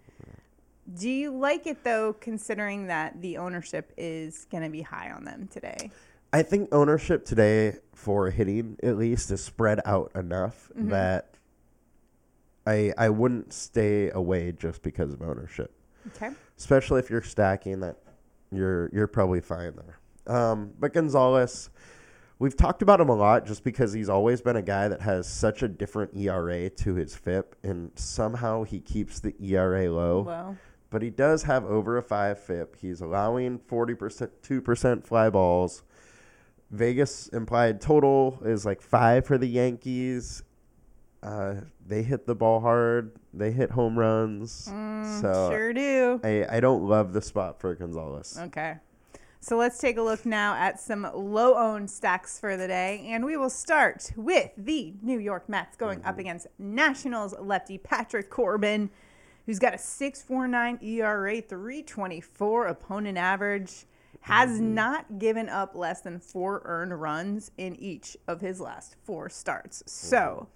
Do 0.96 1.10
you 1.10 1.30
like 1.38 1.68
it 1.68 1.84
though, 1.84 2.14
considering 2.14 2.88
that 2.88 3.22
the 3.22 3.38
ownership 3.38 3.94
is 3.98 4.48
going 4.50 4.64
to 4.64 4.70
be 4.70 4.82
high 4.82 5.12
on 5.12 5.26
them 5.26 5.48
today? 5.52 5.92
I 6.34 6.42
think 6.42 6.70
ownership 6.74 7.24
today 7.24 7.76
for 7.94 8.32
hitting 8.32 8.78
at 8.82 8.98
least 8.98 9.30
is 9.30 9.44
spread 9.44 9.80
out 9.86 10.12
enough 10.16 10.72
Mm-hmm. 10.76 10.90
that 10.90 11.36
I 12.68 12.94
I 12.98 13.10
wouldn't 13.10 13.54
stay 13.54 14.10
away 14.12 14.52
just 14.52 14.82
because 14.84 15.14
of 15.14 15.22
ownership. 15.22 15.72
Okay. 16.16 16.32
especially 16.58 17.00
if 17.00 17.10
you're 17.10 17.22
stacking 17.22 17.80
that 17.82 17.98
you're 18.52 18.90
you're 18.94 19.08
probably 19.08 19.42
fine 19.42 19.74
there. 19.76 20.00
Um, 20.36 20.72
but 20.80 20.94
Gonzalez, 20.94 21.70
we've 22.40 22.56
talked 22.56 22.82
about 22.82 23.02
him 23.02 23.10
a 23.10 23.16
lot 23.16 23.46
just 23.46 23.64
because 23.64 23.92
he's 23.94 24.10
always 24.10 24.42
been 24.42 24.56
a 24.56 24.62
guy 24.62 24.88
that 24.88 25.02
has 25.02 25.28
such 25.28 25.64
a 25.64 25.68
different 25.68 26.12
ERA 26.16 26.70
to 26.70 26.96
his 26.96 27.16
FIP, 27.16 27.56
and 27.64 27.92
somehow 27.96 28.64
he 28.64 28.80
keeps 28.80 29.20
the 29.20 29.36
ERA 29.42 29.92
low. 29.92 30.22
Well, 30.22 30.58
But 30.90 31.02
he 31.02 31.10
does 31.10 31.44
have 31.44 31.66
over 31.66 31.98
a 31.98 32.02
five 32.02 32.40
FIP. 32.40 32.78
He's 32.80 33.02
allowing 33.02 33.60
forty 33.60 33.94
percent, 33.96 34.32
two 34.42 34.62
percent 34.62 35.06
fly 35.06 35.30
balls. 35.30 35.84
Vegas 36.72 37.28
implied 37.30 37.80
total 37.82 38.40
is 38.46 38.66
like 38.66 38.82
five 38.82 39.26
for 39.26 39.38
the 39.38 39.48
Yankees. 39.48 40.44
Uh, 41.24 41.56
they 41.86 42.04
hit 42.04 42.26
the 42.26 42.36
ball 42.36 42.60
hard. 42.60 43.12
They 43.34 43.52
hit 43.52 43.72
home 43.72 43.98
runs. 43.98 44.52
so 44.66 44.72
Mm, 44.74 45.50
sure 45.50 45.74
do. 45.74 46.20
I, 46.24 46.58
I 46.58 46.60
don't 46.60 46.84
love 46.88 47.14
the 47.14 47.22
spot 47.22 47.60
for 47.60 47.74
Gonzalez. 47.76 48.38
Okay. 48.40 48.76
So 49.40 49.56
let's 49.58 49.78
take 49.78 49.98
a 49.98 50.02
look 50.02 50.26
now 50.26 50.56
at 50.56 50.80
some 50.80 51.08
low 51.14 51.56
owned 51.56 51.90
stacks 51.90 52.40
for 52.40 52.58
the 52.58 52.68
day. 52.68 53.08
And 53.10 53.26
we 53.26 53.38
will 53.38 53.50
start 53.50 54.12
with 54.16 54.52
the 54.58 54.94
New 55.02 55.20
York 55.20 55.48
Mets 55.48 55.78
going 55.78 56.04
up 56.04 56.18
against 56.20 56.48
Nationals 56.60 57.34
lefty 57.40 57.78
Patrick 57.78 58.30
Corbin, 58.30 58.90
who's 59.46 59.60
got 59.60 59.74
a 59.74 59.78
6.49 59.78 60.84
ERA, 60.84 61.42
324 61.42 62.68
opponent 62.68 63.18
average, 63.18 63.86
has 64.22 64.60
not 64.60 65.20
given 65.20 65.48
up 65.48 65.76
less 65.76 66.02
than 66.02 66.20
four 66.20 66.62
earned 66.66 67.00
runs 67.00 67.52
in 67.58 67.76
each 67.78 68.18
of 68.28 68.42
his 68.42 68.60
last 68.60 68.96
four 69.04 69.30
starts. 69.30 69.84
So 69.86 70.50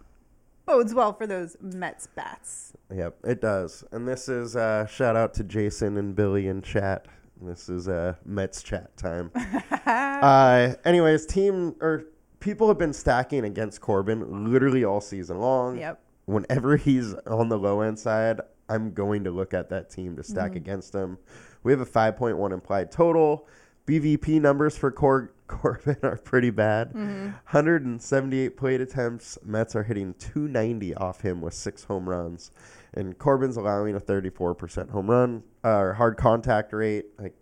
bodes 0.66 0.94
well 0.94 1.14
for 1.14 1.28
those 1.28 1.58
Mets 1.62 2.08
bats. 2.08 2.74
Yep, 2.94 3.18
it 3.24 3.42
does. 3.42 3.84
And 3.92 4.08
this 4.08 4.30
is 4.30 4.56
uh, 4.56 4.86
shout 4.86 5.16
out 5.16 5.34
to 5.36 5.44
Jason 5.44 5.98
and 5.98 6.16
Billy 6.16 6.48
in 6.48 6.62
chat. 6.62 7.08
This 7.42 7.70
is 7.70 7.88
uh, 7.88 8.16
Mets 8.26 8.62
chat 8.62 8.96
time. 8.98 9.32
uh, 9.86 10.74
anyways, 10.86 11.26
team 11.26 11.76
or 11.82 12.06
people 12.40 12.68
have 12.68 12.78
been 12.78 12.94
stacking 12.94 13.46
against 13.46 13.82
Corbin 13.82 14.52
literally 14.52 14.84
all 14.84 15.02
season 15.02 15.40
long. 15.40 15.78
Yep. 15.78 16.00
Whenever 16.26 16.78
he's 16.78 17.14
on 17.26 17.50
the 17.50 17.58
low 17.58 17.82
end 17.82 17.98
side, 17.98 18.42
I'm 18.70 18.94
going 18.94 19.24
to 19.24 19.32
look 19.32 19.54
at 19.54 19.70
that 19.70 19.90
team 19.90 20.16
to 20.16 20.24
stack 20.24 20.56
against 20.56 20.94
him. 20.94 21.18
We 21.64 21.72
have 21.72 21.82
a 21.82 21.86
5.1 21.86 22.54
implied 22.54 22.92
total. 22.92 23.48
BVP 23.86 24.40
numbers 24.40 24.78
for 24.78 24.92
Cor- 24.92 25.34
Corbin 25.52 25.98
are 26.04 26.16
pretty 26.18 26.50
bad. 26.50 26.94
178 26.94 28.58
plate 28.58 28.82
attempts. 28.82 29.38
Mets 29.44 29.76
are 29.76 29.84
hitting 29.84 30.14
290 30.16 30.96
off 30.96 31.22
him 31.22 31.42
with 31.42 31.54
six 31.54 31.84
home 31.84 32.08
runs. 32.10 32.52
And 32.94 33.18
Corbin's 33.18 33.58
allowing 33.58 33.96
a 33.96 34.00
34% 34.00 34.90
home 34.90 35.10
run 35.12 35.44
or 35.64 35.94
hard 35.94 36.18
contact 36.18 36.74
rate. 36.74 37.06
Like 37.20 37.36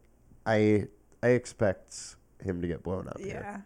I 0.46 0.88
I 1.24 1.30
expect 1.30 2.16
him 2.44 2.62
to 2.62 2.68
get 2.68 2.84
blown 2.84 3.08
up 3.08 3.18
Yeah. 3.20 3.26
here. 3.26 3.66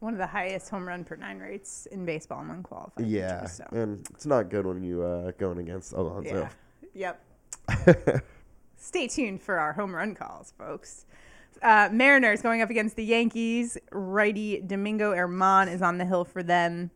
One 0.00 0.14
of 0.14 0.18
the 0.18 0.26
highest 0.26 0.68
home 0.70 0.86
run 0.88 1.04
per 1.04 1.14
nine 1.16 1.38
rates 1.38 1.86
in 1.86 2.04
baseball 2.04 2.40
among 2.40 2.62
qualified 2.64 3.06
Yeah. 3.06 3.40
pitchers. 3.42 3.52
So. 3.56 3.64
And 3.72 4.06
it's 4.10 4.26
not 4.26 4.48
good 4.50 4.66
when 4.66 4.82
you 4.82 5.02
uh 5.02 5.30
going 5.32 5.58
against 5.58 5.92
Alonso. 5.92 6.48
Yeah. 6.94 7.14
Yep. 7.68 8.22
Stay 8.76 9.06
tuned 9.06 9.40
for 9.40 9.58
our 9.58 9.72
home 9.72 9.94
run 9.94 10.14
calls, 10.14 10.52
folks. 10.58 11.06
Uh, 11.62 11.88
Mariners 11.92 12.42
going 12.42 12.60
up 12.60 12.70
against 12.70 12.96
the 12.96 13.04
Yankees. 13.04 13.78
Righty 13.92 14.60
Domingo 14.60 15.12
Germán 15.12 15.72
is 15.72 15.80
on 15.80 15.96
the 15.96 16.04
hill 16.04 16.24
for 16.24 16.42
them. 16.42 16.90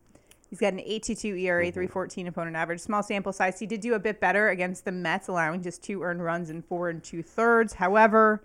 He's 0.49 0.59
got 0.59 0.73
an 0.73 0.79
8.22 0.79 1.41
ERA, 1.41 1.71
314 1.71 2.27
opponent 2.27 2.55
average. 2.55 2.81
Small 2.81 3.01
sample 3.01 3.31
size. 3.31 3.59
He 3.59 3.65
did 3.65 3.81
do 3.81 3.93
a 3.93 3.99
bit 3.99 4.19
better 4.19 4.49
against 4.49 4.85
the 4.85 4.91
Mets, 4.91 5.29
allowing 5.29 5.61
just 5.61 5.83
two 5.83 6.03
earned 6.03 6.23
runs 6.23 6.49
in 6.49 6.61
four 6.61 6.89
and 6.89 7.01
two 7.03 7.23
thirds. 7.23 7.73
However, 7.73 8.43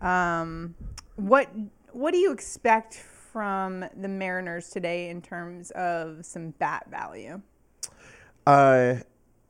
um, 0.00 0.74
what 1.16 1.48
what 1.92 2.12
do 2.12 2.18
you 2.18 2.32
expect 2.32 2.94
from 2.94 3.84
the 3.96 4.08
Mariners 4.08 4.68
today 4.68 5.08
in 5.10 5.22
terms 5.22 5.70
of 5.72 6.24
some 6.24 6.50
bat 6.50 6.86
value? 6.90 7.40
Uh, 8.46 8.96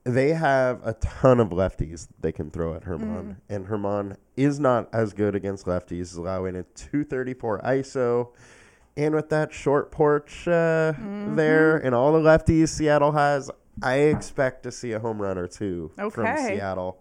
they 0.04 0.30
have 0.34 0.80
a 0.86 0.92
ton 0.94 1.40
of 1.40 1.48
lefties 1.48 2.08
they 2.20 2.30
can 2.32 2.50
throw 2.50 2.74
at 2.74 2.84
Germán, 2.84 3.36
and 3.48 3.66
Germán 3.66 4.16
is 4.36 4.60
not 4.60 4.88
as 4.92 5.12
good 5.14 5.34
against 5.34 5.64
lefties, 5.66 6.16
allowing 6.16 6.56
a 6.56 6.62
234 6.62 7.60
ISO. 7.62 8.28
And 8.96 9.14
with 9.14 9.28
that 9.30 9.52
short 9.52 9.90
porch 9.90 10.46
uh, 10.46 10.92
there 11.34 11.78
and 11.78 11.94
all 11.94 12.12
the 12.12 12.20
lefties 12.20 12.68
Seattle 12.68 13.12
has, 13.12 13.50
I 13.82 13.94
expect 13.96 14.62
to 14.64 14.70
see 14.72 14.92
a 14.92 15.00
home 15.00 15.20
run 15.20 15.36
or 15.36 15.48
two 15.48 15.90
from 16.10 16.24
Seattle. 16.46 16.98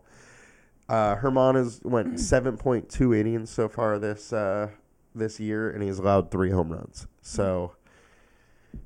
Uh, 0.89 1.15
Germán 1.17 1.55
has 1.55 1.81
went 1.83 2.19
seven 2.19 2.57
point 2.57 2.89
two 2.89 3.13
innings 3.13 3.49
so 3.49 3.67
far 3.69 3.99
this 3.99 4.31
uh, 4.33 4.69
this 5.13 5.39
year, 5.39 5.69
and 5.69 5.83
he's 5.83 5.99
allowed 5.99 6.31
three 6.31 6.49
home 6.51 6.71
runs. 6.71 7.05
So 7.21 7.75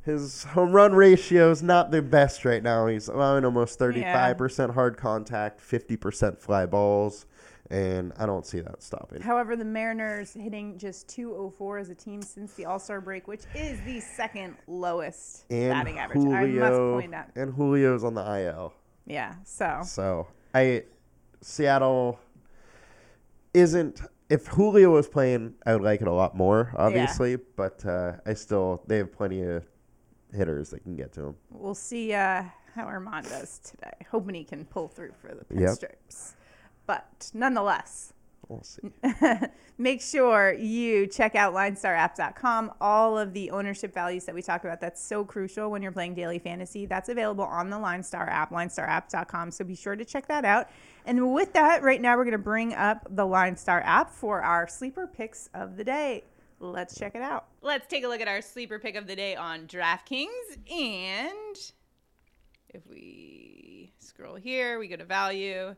his 0.04 0.44
home 0.46 0.72
run 0.72 0.94
ratio 0.94 1.52
is 1.52 1.62
not 1.64 1.92
the 1.92 2.02
best 2.02 2.46
right 2.46 2.64
now. 2.64 2.88
He's 2.88 3.08
allowing 3.08 3.46
almost 3.46 3.78
thirty 3.80 4.02
five 4.02 4.38
percent 4.38 4.74
hard 4.74 4.98
contact, 4.98 5.62
fifty 5.62 5.98
percent 5.98 6.40
fly 6.42 6.66
balls, 6.66 7.26
and 7.70 8.14
I 8.18 8.26
don't 8.26 8.46
see 8.46 8.60
that 8.62 8.82
stopping. 8.82 9.22
However, 9.22 9.56
the 9.56 9.66
Mariners 9.66 10.34
hitting 10.34 10.78
just 10.78 11.10
204 11.10 11.78
as 11.80 11.90
a 11.90 11.96
team 11.96 12.22
since 12.22 12.54
the 12.54 12.66
All 12.66 12.80
Star 12.80 13.02
break, 13.02 13.28
which 13.28 13.42
is 13.54 13.80
the 13.82 14.00
second 14.00 14.56
lowest 14.68 15.46
And 15.50 15.72
batting 15.72 16.00
average. 16.00 16.20
Julio, 16.24 16.38
I 16.66 16.70
must 16.70 17.02
point 17.02 17.14
out. 17.14 17.26
and 17.36 17.54
Julio's 17.56 18.04
on 18.04 18.14
the 18.14 18.22
IL. 18.42 18.74
Yeah. 19.06 19.36
So 19.44 19.82
So 19.84 20.28
I 20.54 20.84
Seattle 21.42 22.20
isn't. 23.54 24.02
If 24.30 24.48
Julio 24.48 24.92
was 24.92 25.08
playing, 25.08 25.54
I 25.66 25.74
would 25.74 25.84
like 25.84 26.02
it 26.02 26.08
a 26.08 26.12
lot 26.14 26.36
more, 26.36 26.74
obviously. 26.76 27.38
But 27.38 27.86
uh, 27.86 28.14
I 28.26 28.34
still 28.34 28.84
they 28.88 28.98
have 28.98 29.12
plenty 29.14 29.42
of 29.42 29.64
hitters 30.38 30.70
that 30.70 30.84
can 30.84 30.96
get 30.96 31.12
to 31.14 31.22
him. 31.28 31.36
we'll 31.52 31.76
see 31.76 32.14
uh, 32.14 32.44
how 32.76 32.86
Armand 32.86 33.28
does 33.28 33.60
today. 33.60 33.92
Hoping 34.12 34.36
he 34.36 34.44
can 34.44 34.64
pull 34.66 34.88
through 34.88 35.12
for 35.22 35.30
the 35.30 35.46
Yep. 35.60 35.70
pinstripes. 35.72 36.34
But 36.86 37.32
nonetheless, 37.34 38.14
We'll 38.50 38.64
see. 38.64 38.94
make 39.78 40.00
sure 40.02 40.54
you 40.54 41.06
check 41.08 41.36
out 41.36 41.54
linestarapp.com. 41.54 42.72
All 42.80 43.18
of 43.18 43.34
the 43.34 43.52
ownership 43.52 43.94
values 43.94 44.24
that 44.24 44.34
we 44.34 44.42
talk 44.42 44.64
about, 44.64 44.80
that's 44.80 45.04
so 45.04 45.26
crucial 45.26 45.70
when 45.70 45.82
you're 45.82 45.92
playing 45.92 46.14
daily 46.16 46.40
fantasy. 46.40 46.86
That's 46.86 47.10
available 47.10 47.44
on 47.44 47.70
the 47.70 47.76
Linestar 47.76 48.26
app, 48.30 48.52
linestarapp.com. 48.52 49.52
So 49.52 49.66
be 49.66 49.76
sure 49.76 49.98
to 49.98 50.06
check 50.06 50.28
that 50.28 50.46
out. 50.46 50.70
And 51.06 51.34
with 51.34 51.52
that, 51.54 51.84
right 51.84 52.00
now 52.02 52.16
we're 52.16 52.24
going 52.24 52.32
to 52.34 52.38
bring 52.38 52.74
up 52.74 53.06
the 53.10 53.24
Linestar 53.26 53.82
app 53.84 54.10
for 54.12 54.42
our 54.42 54.66
sleeper 54.66 55.08
picks 55.08 55.50
of 55.54 55.76
the 55.76 55.84
day. 55.84 56.24
Let's 56.60 56.98
check 56.98 57.16
it 57.16 57.22
out. 57.22 57.48
Let's 57.62 57.88
take 57.88 58.04
a 58.04 58.08
look 58.08 58.22
at 58.22 58.28
our 58.28 58.42
sleeper 58.42 58.80
pick 58.80 58.96
of 58.96 59.06
the 59.06 59.16
day 59.16 59.36
on 59.36 59.68
DraftKings. 59.68 60.58
And 60.70 61.72
if 62.70 62.88
we 62.90 63.94
scroll 64.00 64.36
here, 64.36 64.80
we 64.80 64.88
go 64.88 64.96
to 64.96 65.06
value. 65.06 65.76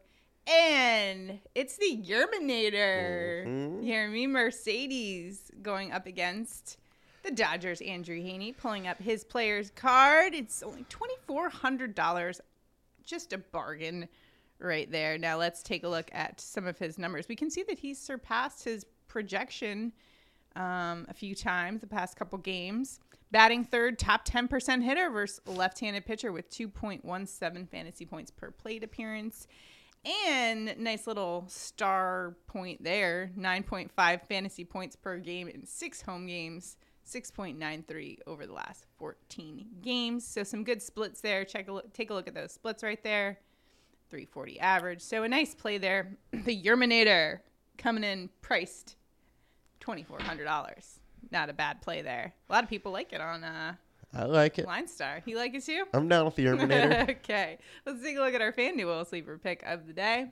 And 0.47 1.39
it's 1.53 1.77
the 1.77 2.01
Yerminator. 2.01 3.45
Mhm. 3.45 3.83
Yermín 3.83 4.29
Mercedes 4.29 5.51
going 5.61 5.91
up 5.91 6.05
against 6.05 6.77
the 7.23 7.31
Dodgers. 7.31 7.81
Andrew 7.81 8.17
Heaney 8.17 8.55
pulling 8.55 8.87
up 8.87 8.99
his 8.99 9.23
player's 9.23 9.69
card. 9.71 10.33
It's 10.33 10.63
only 10.63 10.85
$2,400. 10.85 12.39
Just 13.03 13.33
a 13.33 13.37
bargain 13.37 14.07
right 14.59 14.89
there. 14.89 15.17
Now 15.17 15.37
let's 15.37 15.61
take 15.61 15.83
a 15.83 15.89
look 15.89 16.09
at 16.13 16.39
some 16.39 16.65
of 16.65 16.79
his 16.79 16.97
numbers. 16.97 17.27
We 17.27 17.35
can 17.35 17.49
see 17.49 17.63
that 17.63 17.79
he's 17.79 17.99
surpassed 17.99 18.63
his 18.63 18.85
projection 19.07 19.93
um, 20.59 21.07
a 21.09 21.13
few 21.13 21.33
times 21.33 21.81
the 21.81 21.87
past 21.87 22.15
couple 22.15 22.37
games. 22.37 22.99
Batting 23.31 23.63
third, 23.63 23.97
top 23.97 24.27
10% 24.27 24.83
hitter 24.83 25.09
versus 25.09 25.39
left 25.47 25.79
handed 25.79 26.05
pitcher 26.05 26.31
with 26.31 26.49
2.17 26.49 27.69
fantasy 27.69 28.05
points 28.05 28.31
per 28.31 28.51
plate 28.51 28.83
appearance. 28.83 29.47
And 30.27 30.75
nice 30.77 31.07
little 31.07 31.45
star 31.47 32.35
point 32.47 32.83
there 32.83 33.31
9.5 33.37 34.21
fantasy 34.27 34.63
points 34.63 34.95
per 34.95 35.17
game 35.17 35.47
in 35.47 35.65
six 35.65 36.01
home 36.01 36.25
games, 36.25 36.77
6.93 37.05 38.19
over 38.25 38.45
the 38.45 38.53
last 38.53 38.85
14 38.97 39.67
games. 39.81 40.25
So 40.25 40.43
some 40.43 40.63
good 40.63 40.81
splits 40.81 41.21
there. 41.21 41.45
Check 41.45 41.67
a 41.67 41.73
look, 41.73 41.93
take 41.93 42.09
a 42.09 42.13
look 42.13 42.27
at 42.27 42.33
those 42.33 42.51
splits 42.51 42.83
right 42.83 43.01
there. 43.03 43.39
340 44.09 44.59
average. 44.59 45.01
So 45.01 45.23
a 45.23 45.29
nice 45.29 45.53
play 45.53 45.77
there. 45.77 46.17
The 46.31 46.59
Yerminator 46.59 47.39
coming 47.77 48.03
in 48.03 48.29
priced 48.41 48.95
$2,400. 49.81 50.99
Not 51.31 51.49
a 51.49 51.53
bad 51.53 51.81
play 51.81 52.01
there. 52.01 52.33
A 52.49 52.53
lot 52.53 52.63
of 52.63 52.69
people 52.69 52.91
like 52.91 53.13
it 53.13 53.21
on 53.21 53.43
uh, 53.43 53.75
I 54.13 54.23
like 54.23 54.57
it. 54.57 54.65
LineStar. 54.65 55.21
You 55.25 55.37
like 55.37 55.53
it 55.53 55.65
too? 55.65 55.85
I'm 55.93 56.07
down 56.07 56.25
with 56.25 56.35
the 56.35 56.45
Terminator. 56.45 57.05
okay. 57.09 57.59
Let's 57.85 58.01
take 58.01 58.17
a 58.17 58.21
look 58.21 58.33
at 58.33 58.41
our 58.41 58.51
FanDuel 58.51 59.07
sleeper 59.07 59.37
pick 59.37 59.63
of 59.63 59.85
the 59.85 59.93
day. 59.93 60.31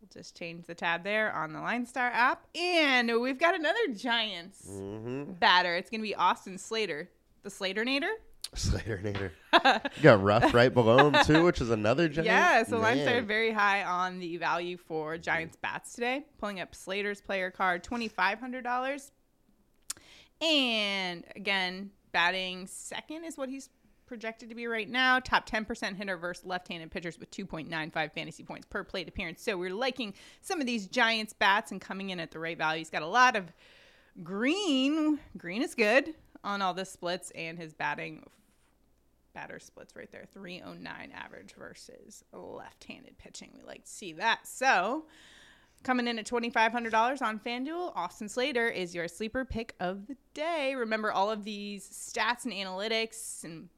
We'll 0.00 0.08
just 0.12 0.38
change 0.38 0.66
the 0.66 0.74
tab 0.74 1.02
there 1.02 1.32
on 1.32 1.52
the 1.52 1.58
LineStar 1.58 2.10
app. 2.12 2.46
And 2.54 3.20
we've 3.20 3.38
got 3.38 3.54
another 3.54 3.88
Giants 3.94 4.66
mm-hmm. 4.70 5.32
batter. 5.32 5.74
It's 5.74 5.90
going 5.90 6.00
to 6.00 6.06
be 6.06 6.14
Austin 6.14 6.56
Slater. 6.56 7.10
The 7.42 7.50
Slater 7.50 7.84
Slaternator? 7.84 8.12
Slaternator. 8.54 9.30
you 9.96 10.02
got 10.02 10.22
Ruf 10.22 10.52
right 10.52 10.72
below 10.72 11.10
him 11.10 11.24
too, 11.24 11.44
which 11.44 11.60
is 11.60 11.70
another 11.70 12.08
giant. 12.10 12.26
Yeah, 12.26 12.62
so 12.64 12.80
LineStar 12.80 13.04
Man. 13.06 13.26
very 13.26 13.52
high 13.52 13.84
on 13.84 14.18
the 14.18 14.36
value 14.38 14.76
for 14.76 15.16
Giants 15.18 15.56
bats 15.56 15.94
today. 15.94 16.24
Pulling 16.38 16.60
up 16.60 16.74
Slater's 16.74 17.20
player 17.20 17.50
card, 17.50 17.84
$2,500. 17.84 19.10
And 20.42 21.24
again, 21.36 21.90
batting 22.12 22.66
second 22.66 23.24
is 23.24 23.38
what 23.38 23.48
he's 23.48 23.68
projected 24.06 24.48
to 24.48 24.56
be 24.56 24.66
right 24.66 24.88
now. 24.88 25.20
Top 25.20 25.48
10% 25.48 25.96
hitter 25.96 26.16
versus 26.16 26.44
left-handed 26.44 26.90
pitchers 26.90 27.20
with 27.20 27.30
2.95 27.30 28.12
fantasy 28.12 28.42
points 28.42 28.66
per 28.68 28.82
plate 28.82 29.08
appearance. 29.08 29.42
So 29.42 29.56
we're 29.56 29.70
liking 29.72 30.14
some 30.40 30.60
of 30.60 30.66
these 30.66 30.88
Giants 30.88 31.32
bats 31.32 31.70
and 31.70 31.80
coming 31.80 32.10
in 32.10 32.18
at 32.18 32.32
the 32.32 32.40
right 32.40 32.58
value. 32.58 32.78
He's 32.78 32.90
got 32.90 33.02
a 33.02 33.06
lot 33.06 33.36
of 33.36 33.52
green. 34.24 35.20
Green 35.36 35.62
is 35.62 35.76
good 35.76 36.14
on 36.42 36.62
all 36.62 36.74
the 36.74 36.84
splits 36.84 37.30
and 37.32 37.58
his 37.58 37.74
batting 37.74 38.24
batter 39.34 39.60
splits 39.60 39.94
right 39.94 40.10
there 40.10 40.26
309 40.32 41.12
average 41.14 41.54
versus 41.56 42.24
left-handed 42.32 43.16
pitching. 43.18 43.52
We 43.56 43.62
like 43.62 43.84
to 43.84 43.90
see 43.90 44.12
that. 44.14 44.46
So 44.46 45.04
Coming 45.82 46.08
in 46.08 46.18
at 46.18 46.26
$2,500 46.26 47.22
on 47.22 47.40
FanDuel, 47.40 47.96
Austin 47.96 48.28
Slater 48.28 48.68
is 48.68 48.94
your 48.94 49.08
sleeper 49.08 49.46
pick 49.46 49.74
of 49.80 50.06
the 50.08 50.16
day. 50.34 50.74
Remember, 50.74 51.10
all 51.10 51.30
of 51.30 51.42
these 51.42 51.88
stats 51.88 52.44
and 52.44 52.52
analytics, 52.52 53.44
and 53.44 53.70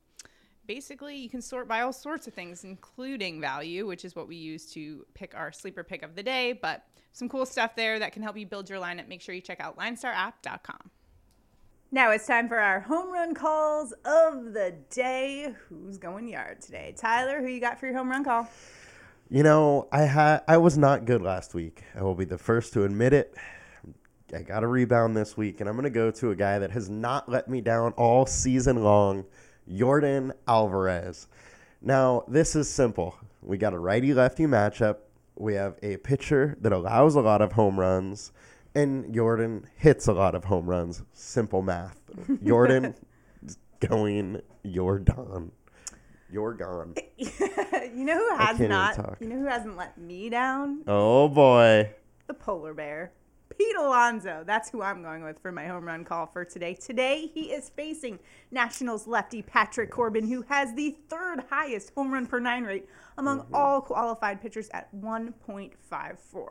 basically, 0.67 1.17
you 1.17 1.31
can 1.31 1.41
sort 1.41 1.69
by 1.69 1.83
all 1.83 1.93
sorts 1.93 2.27
of 2.27 2.35
things, 2.35 2.65
including 2.65 3.41
value, 3.41 3.87
which 3.87 4.05
is 4.05 4.17
what 4.17 4.27
we 4.27 4.35
use 4.35 4.67
to 4.73 5.07
pick 5.15 5.37
our 5.37 5.53
sleeper 5.53 5.85
pick 5.85 6.03
of 6.03 6.17
the 6.17 6.25
day. 6.25 6.53
But 6.53 6.85
some 7.13 7.29
cool 7.29 7.47
stuff 7.47 7.77
there 7.77 8.01
that 8.01 8.13
can 8.13 8.25
help 8.25 8.37
you 8.37 8.47
build 8.47 8.69
your 8.69 8.81
lineup. 8.81 9.07
Make 9.07 9.21
sure 9.21 9.33
you 9.33 9.41
check 9.41 9.61
out 9.61 9.79
linestarapp.com. 9.79 10.91
Now 11.95 12.11
it's 12.11 12.27
time 12.27 12.49
for 12.49 12.59
our 12.59 12.81
home 12.81 13.13
run 13.13 13.35
calls 13.35 13.93
of 14.07 14.55
the 14.55 14.75
day. 14.89 15.55
Who's 15.69 15.99
going 15.99 16.27
yard 16.27 16.63
today? 16.63 16.95
Tyler, 16.97 17.43
who 17.43 17.49
you 17.49 17.61
got 17.61 17.79
for 17.79 17.85
your 17.85 17.95
home 17.95 18.09
run 18.09 18.25
call? 18.25 18.49
You 19.29 19.43
know, 19.43 19.89
I 19.93 20.05
had 20.05 20.41
I 20.49 20.57
was 20.57 20.79
not 20.79 21.05
good 21.05 21.21
last 21.21 21.53
week. 21.53 21.83
I 21.95 22.03
will 22.03 22.15
be 22.15 22.25
the 22.25 22.39
first 22.39 22.73
to 22.73 22.85
admit 22.85 23.13
it. 23.13 23.35
I 24.35 24.41
got 24.41 24.65
a 24.65 24.67
rebound 24.69 25.15
this 25.15 25.37
week, 25.37 25.61
and 25.61 25.69
I'm 25.69 25.75
going 25.75 25.85
to 25.85 25.91
go 25.91 26.11
to 26.11 26.31
a 26.31 26.35
guy 26.35 26.59
that 26.59 26.71
has 26.71 26.89
not 26.89 27.29
let 27.29 27.47
me 27.47 27.61
down 27.61 27.93
all 27.99 28.25
season 28.25 28.83
long, 28.83 29.27
Yordan 29.71 30.33
Alvarez. 30.49 31.29
Now, 31.83 32.25
this 32.27 32.57
is 32.57 32.71
simple. 32.71 33.19
We 33.43 33.59
got 33.59 33.75
a 33.75 33.79
righty 33.79 34.15
lefty 34.15 34.45
matchup. 34.45 34.97
We 35.37 35.57
have 35.57 35.77
a 35.83 35.99
pitcher 35.99 36.57
that 36.63 36.73
allows 36.73 37.17
a 37.17 37.21
lot 37.21 37.43
of 37.43 37.53
home 37.53 37.79
runs, 37.79 38.33
and 38.75 39.15
Yordan 39.15 39.65
hits 39.77 40.07
a 40.09 40.13
lot 40.13 40.35
of 40.35 40.45
home 40.45 40.67
runs. 40.69 41.03
Simple 41.13 41.63
math. 41.63 42.01
Yordan 42.29 42.95
going, 43.81 44.41
you're 44.63 44.99
done. 44.99 45.53
You're 46.31 46.55
gone. 46.55 46.95
you 47.19 48.05
know 48.05 48.17
who 48.17 48.37
has 48.37 48.59
even. 48.59 48.71
You 49.21 49.29
know 49.29 49.39
who 49.39 49.47
hasn't 49.47 49.77
let 49.77 49.99
me 49.99 50.31
down? 50.31 50.83
Oh 50.87 51.29
boy. 51.29 51.91
The 52.27 52.33
polar 52.35 52.73
bear. 52.73 53.13
Pete 53.59 53.77
Alonso. 53.77 54.43
That's 54.47 54.71
who 54.71 54.81
I'm 54.81 55.03
going 55.03 55.23
with 55.23 55.39
for 55.43 55.53
my 55.53 55.67
home 55.67 55.85
run 55.85 56.07
call 56.07 56.25
for 56.27 56.43
today. 56.43 56.73
Today, 56.73 57.31
he 57.35 57.53
is 57.53 57.69
facing 57.69 58.19
Nationals 58.51 59.07
lefty 59.07 59.43
Patrick 59.43 59.91
Corbin, 59.91 60.27
who 60.27 60.41
has 60.49 60.73
the 60.75 60.97
third 61.11 61.45
highest 61.51 61.93
home 61.95 62.15
run 62.15 62.27
per 62.27 62.39
nine 62.41 62.65
rate 62.65 62.89
among 63.19 63.41
Mm-hmm. 63.41 63.55
all 63.55 63.83
qualified 63.83 64.41
pitchers 64.41 64.71
at 64.73 64.89
1.54. 64.95 66.49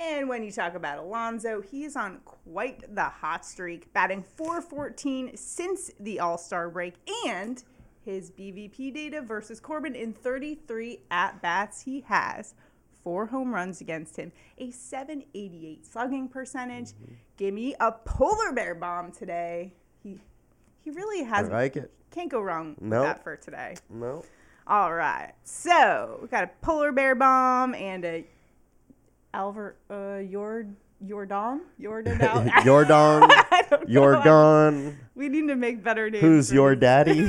And 0.00 0.30
when 0.30 0.42
you 0.42 0.50
talk 0.50 0.74
about 0.74 0.98
Alonso, 0.98 1.60
he 1.60 1.84
is 1.84 1.94
on 1.94 2.20
quite 2.24 2.94
the 2.94 3.04
hot 3.04 3.44
streak, 3.44 3.92
batting 3.92 4.22
414 4.22 5.36
since 5.36 5.90
the 6.00 6.18
All 6.20 6.38
Star 6.38 6.70
break. 6.70 6.94
And 7.26 7.62
his 8.02 8.30
BVP 8.30 8.94
data 8.94 9.20
versus 9.20 9.60
Corbin 9.60 9.94
in 9.94 10.14
33 10.14 11.00
at 11.10 11.42
bats, 11.42 11.82
he 11.82 12.00
has 12.08 12.54
four 13.04 13.26
home 13.26 13.52
runs 13.54 13.82
against 13.82 14.16
him, 14.16 14.32
a 14.58 14.70
788 14.70 15.84
slugging 15.86 16.28
percentage. 16.28 16.92
Mm-hmm. 16.92 17.14
Give 17.36 17.52
me 17.54 17.74
a 17.78 17.92
polar 17.92 18.52
bear 18.52 18.74
bomb 18.74 19.12
today. 19.12 19.74
He 20.02 20.18
he 20.82 20.90
really 20.90 21.24
has 21.24 21.50
I 21.50 21.52
like 21.52 21.76
it. 21.76 21.90
can't 22.10 22.30
go 22.30 22.40
wrong 22.40 22.74
with 22.78 22.88
Nope. 22.88 23.04
that 23.04 23.22
for 23.22 23.36
today. 23.36 23.76
No. 23.90 24.24
All 24.66 24.94
right. 24.94 25.32
So 25.44 26.18
we 26.22 26.28
got 26.28 26.44
a 26.44 26.50
polar 26.62 26.90
bear 26.90 27.14
bomb 27.14 27.74
and 27.74 28.02
a 28.04 28.24
Alvar 29.34 29.76
uh 29.90 29.94
Yord 30.18 30.74
Jordan? 31.06 31.62
Jordan? 31.80 32.20
Al- 32.20 32.64
Your 32.64 32.84
dong, 32.84 33.30
your 33.86 34.24
know. 34.24 34.94
We 35.14 35.28
need 35.28 35.48
to 35.48 35.56
make 35.56 35.82
better 35.84 36.08
names. 36.10 36.22
Who's 36.22 36.52
your 36.52 36.74
these. 36.74 36.80
daddy? 36.80 37.20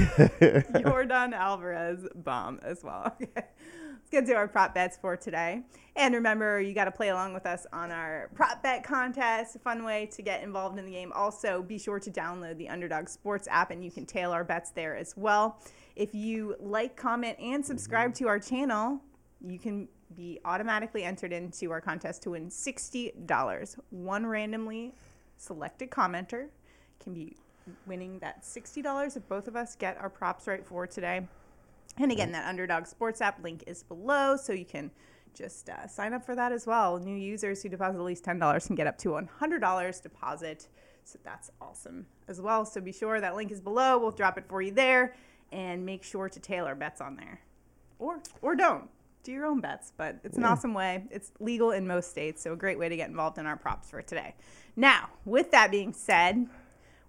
Yordan 0.82 1.34
Alvarez 1.34 2.06
bomb 2.16 2.60
as 2.64 2.84
well. 2.84 3.14
Okay. 3.22 3.30
Let's 3.36 4.10
get 4.10 4.26
to 4.28 4.34
our 4.34 4.48
prop 4.48 4.74
bets 4.74 4.98
for 4.98 5.16
today. 5.18 5.62
And 5.98 6.14
remember, 6.16 6.60
you 6.62 6.74
got 6.74 6.86
to 6.86 6.92
play 6.92 7.10
along 7.10 7.34
with 7.34 7.46
us 7.46 7.66
on 7.74 7.92
our 7.92 8.30
prop 8.34 8.64
bet 8.64 8.84
contest. 8.84 9.56
A 9.58 9.60
fun 9.60 9.84
way 9.84 10.06
to 10.14 10.22
get 10.22 10.42
involved 10.42 10.80
in 10.80 10.86
the 10.86 10.92
game. 10.92 11.12
Also, 11.14 11.62
be 11.62 11.78
sure 11.78 12.00
to 12.00 12.10
download 12.10 12.58
the 12.58 12.70
Underdog 12.70 13.10
Sports 13.10 13.48
app 13.52 13.72
and 13.72 13.84
you 13.84 13.92
can 13.92 14.06
tail 14.06 14.32
our 14.32 14.44
bets 14.46 14.72
there 14.72 14.96
as 14.96 15.14
well. 15.18 15.60
If 15.98 16.16
you 16.16 16.56
like, 16.60 16.96
comment, 16.96 17.38
and 17.40 17.66
subscribe 17.66 18.14
to 18.16 18.28
our 18.30 18.40
channel, 18.40 19.02
you 19.46 19.60
can 19.60 19.90
be 20.16 20.40
automatically 20.46 21.04
entered 21.04 21.34
into 21.34 21.72
our 21.72 21.82
contest 21.82 22.24
to 22.24 22.32
win 22.32 22.50
$60. 22.50 23.80
One 23.90 24.26
randomly 24.26 24.94
selected 25.38 25.90
commenter 25.90 26.48
can 27.00 27.14
be 27.14 27.36
winning 27.86 28.20
that 28.20 28.44
$60 28.44 29.18
if 29.18 29.28
both 29.28 29.48
of 29.48 29.56
us 29.56 29.76
get 29.76 29.98
our 30.00 30.10
props 30.10 30.48
right 30.48 30.66
for 30.66 30.88
today. 30.88 31.28
And 31.98 32.12
again, 32.12 32.32
that 32.32 32.48
Underdog 32.48 32.86
Sports 32.86 33.22
app 33.22 33.44
link 33.44 33.64
is 33.68 33.84
below, 33.84 34.38
so 34.38 34.54
you 34.54 34.66
can 34.66 34.92
just 35.34 35.70
uh, 35.70 35.88
sign 35.88 36.14
up 36.14 36.26
for 36.26 36.36
that 36.36 36.52
as 36.52 36.66
well. 36.66 36.98
New 36.98 37.16
users 37.16 37.62
who 37.62 37.70
deposit 37.70 37.98
at 37.98 38.04
least 38.04 38.24
$10 38.24 38.68
can 38.68 38.76
get 38.76 38.88
up 38.88 38.98
to 39.00 39.10
$100 39.10 40.02
deposit. 40.02 40.68
So 41.04 41.20
that's 41.24 41.52
awesome 41.62 42.06
as 42.28 42.40
well. 42.40 42.66
So 42.66 42.80
be 42.80 42.92
sure 42.92 43.20
that 43.20 43.36
link 43.36 43.52
is 43.52 43.62
below. 43.62 43.98
We'll 43.98 44.12
drop 44.12 44.38
it 44.38 44.46
for 44.48 44.62
you 44.62 44.72
there. 44.72 45.16
And 45.52 45.86
make 45.86 46.04
sure 46.04 46.30
to 46.30 46.40
tailor 46.40 46.76
bets 46.76 47.02
on 47.02 47.18
there. 47.18 47.42
Or, 48.00 48.22
or 48.42 48.56
don't. 48.56 48.90
Do 49.24 49.32
your 49.32 49.46
own 49.46 49.62
bets, 49.62 49.94
but 49.96 50.18
it's 50.24 50.38
an 50.38 50.44
awesome 50.46 50.74
way. 50.74 51.04
It's 51.12 51.32
legal 51.40 51.72
in 51.72 51.86
most 51.86 52.10
states, 52.10 52.42
so 52.42 52.54
a 52.54 52.56
great 52.56 52.80
way 52.80 52.90
to 52.90 52.96
get 52.96 53.10
involved 53.10 53.38
in 53.38 53.46
our 53.46 53.56
props 53.56 53.90
for 53.90 54.02
today. 54.02 54.34
Now, 54.76 55.10
with 55.26 55.52
that 55.52 55.70
being 55.70 55.94
said, 55.94 56.48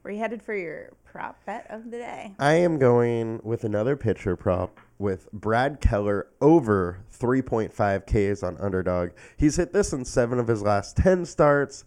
where 0.02 0.10
are 0.10 0.14
you 0.14 0.20
headed 0.20 0.42
for 0.42 0.54
your 0.54 0.90
prop 1.04 1.42
bet 1.46 1.66
of 1.70 1.90
the 1.90 1.98
day? 1.98 2.34
I 2.38 2.54
am 2.54 2.78
going 2.78 3.40
with 3.42 3.64
another 3.64 3.96
pitcher 3.96 4.36
prop 4.36 4.78
with 4.98 5.30
Brad 5.32 5.80
Keller 5.80 6.26
over 6.40 6.98
3.5 7.18 8.04
Ks 8.06 8.42
on 8.42 8.58
underdog. 8.58 9.10
He's 9.36 9.56
hit 9.56 9.72
this 9.72 9.92
in 9.92 10.04
seven 10.04 10.38
of 10.38 10.48
his 10.48 10.60
last 10.60 10.96
10 10.98 11.24
starts, 11.24 11.84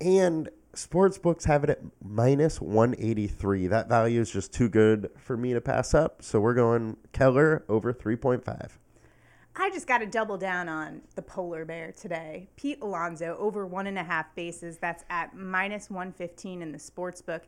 and 0.00 0.50
sports 0.74 1.18
books 1.18 1.46
have 1.46 1.64
it 1.64 1.70
at 1.70 1.80
minus 2.02 2.60
183. 2.60 3.66
That 3.66 3.88
value 3.88 4.20
is 4.20 4.30
just 4.30 4.52
too 4.52 4.68
good 4.68 5.10
for 5.16 5.36
me 5.36 5.52
to 5.52 5.60
pass 5.60 5.94
up. 5.94 6.22
So 6.22 6.40
we're 6.40 6.54
going 6.54 6.96
Keller 7.12 7.64
over 7.68 7.92
3.5. 7.92 8.70
I 9.56 9.70
just 9.70 9.86
got 9.86 9.98
to 9.98 10.06
double 10.06 10.36
down 10.36 10.68
on 10.68 11.02
the 11.14 11.22
polar 11.22 11.64
bear 11.64 11.92
today. 11.92 12.48
Pete 12.56 12.78
Alonso 12.82 13.36
over 13.38 13.66
one 13.66 13.86
and 13.86 13.98
a 13.98 14.02
half 14.02 14.34
bases. 14.34 14.78
That's 14.78 15.04
at 15.10 15.36
minus 15.36 15.90
115 15.90 16.60
in 16.60 16.72
the 16.72 16.78
sports 16.78 17.22
book. 17.22 17.44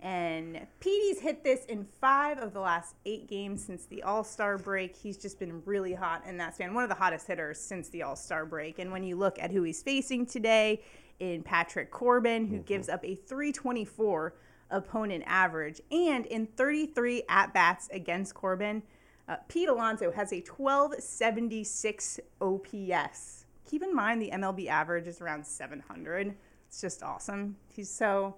And 0.00 0.66
Petey's 0.80 1.20
hit 1.20 1.44
this 1.44 1.66
in 1.66 1.86
five 2.00 2.38
of 2.38 2.54
the 2.54 2.60
last 2.60 2.94
eight 3.04 3.28
games 3.28 3.62
since 3.62 3.84
the 3.84 4.02
All 4.02 4.24
Star 4.24 4.56
break. 4.56 4.96
He's 4.96 5.18
just 5.18 5.38
been 5.38 5.62
really 5.66 5.92
hot 5.92 6.24
in 6.26 6.38
that 6.38 6.54
span, 6.54 6.72
one 6.72 6.82
of 6.82 6.88
the 6.88 6.96
hottest 6.96 7.26
hitters 7.26 7.60
since 7.60 7.90
the 7.90 8.02
All 8.02 8.16
Star 8.16 8.46
break. 8.46 8.78
And 8.78 8.90
when 8.90 9.04
you 9.04 9.16
look 9.16 9.38
at 9.38 9.50
who 9.50 9.62
he's 9.62 9.82
facing 9.82 10.24
today 10.24 10.82
in 11.18 11.42
Patrick 11.42 11.90
Corbin, 11.90 12.46
who 12.46 12.56
mm-hmm. 12.56 12.64
gives 12.64 12.88
up 12.88 13.04
a 13.04 13.14
324 13.14 14.34
opponent 14.70 15.24
average, 15.26 15.82
and 15.90 16.24
in 16.24 16.46
33 16.46 17.24
at 17.28 17.52
bats 17.52 17.90
against 17.92 18.32
Corbin, 18.32 18.82
uh, 19.30 19.36
Pete 19.48 19.68
Alonso 19.68 20.10
has 20.10 20.32
a 20.32 20.40
1276 20.40 22.20
OPS. 22.40 23.46
Keep 23.64 23.84
in 23.84 23.94
mind 23.94 24.20
the 24.20 24.30
MLB 24.32 24.66
average 24.66 25.06
is 25.06 25.20
around 25.20 25.46
700. 25.46 26.34
It's 26.66 26.80
just 26.80 27.04
awesome. 27.04 27.56
He's 27.72 27.88
so 27.88 28.34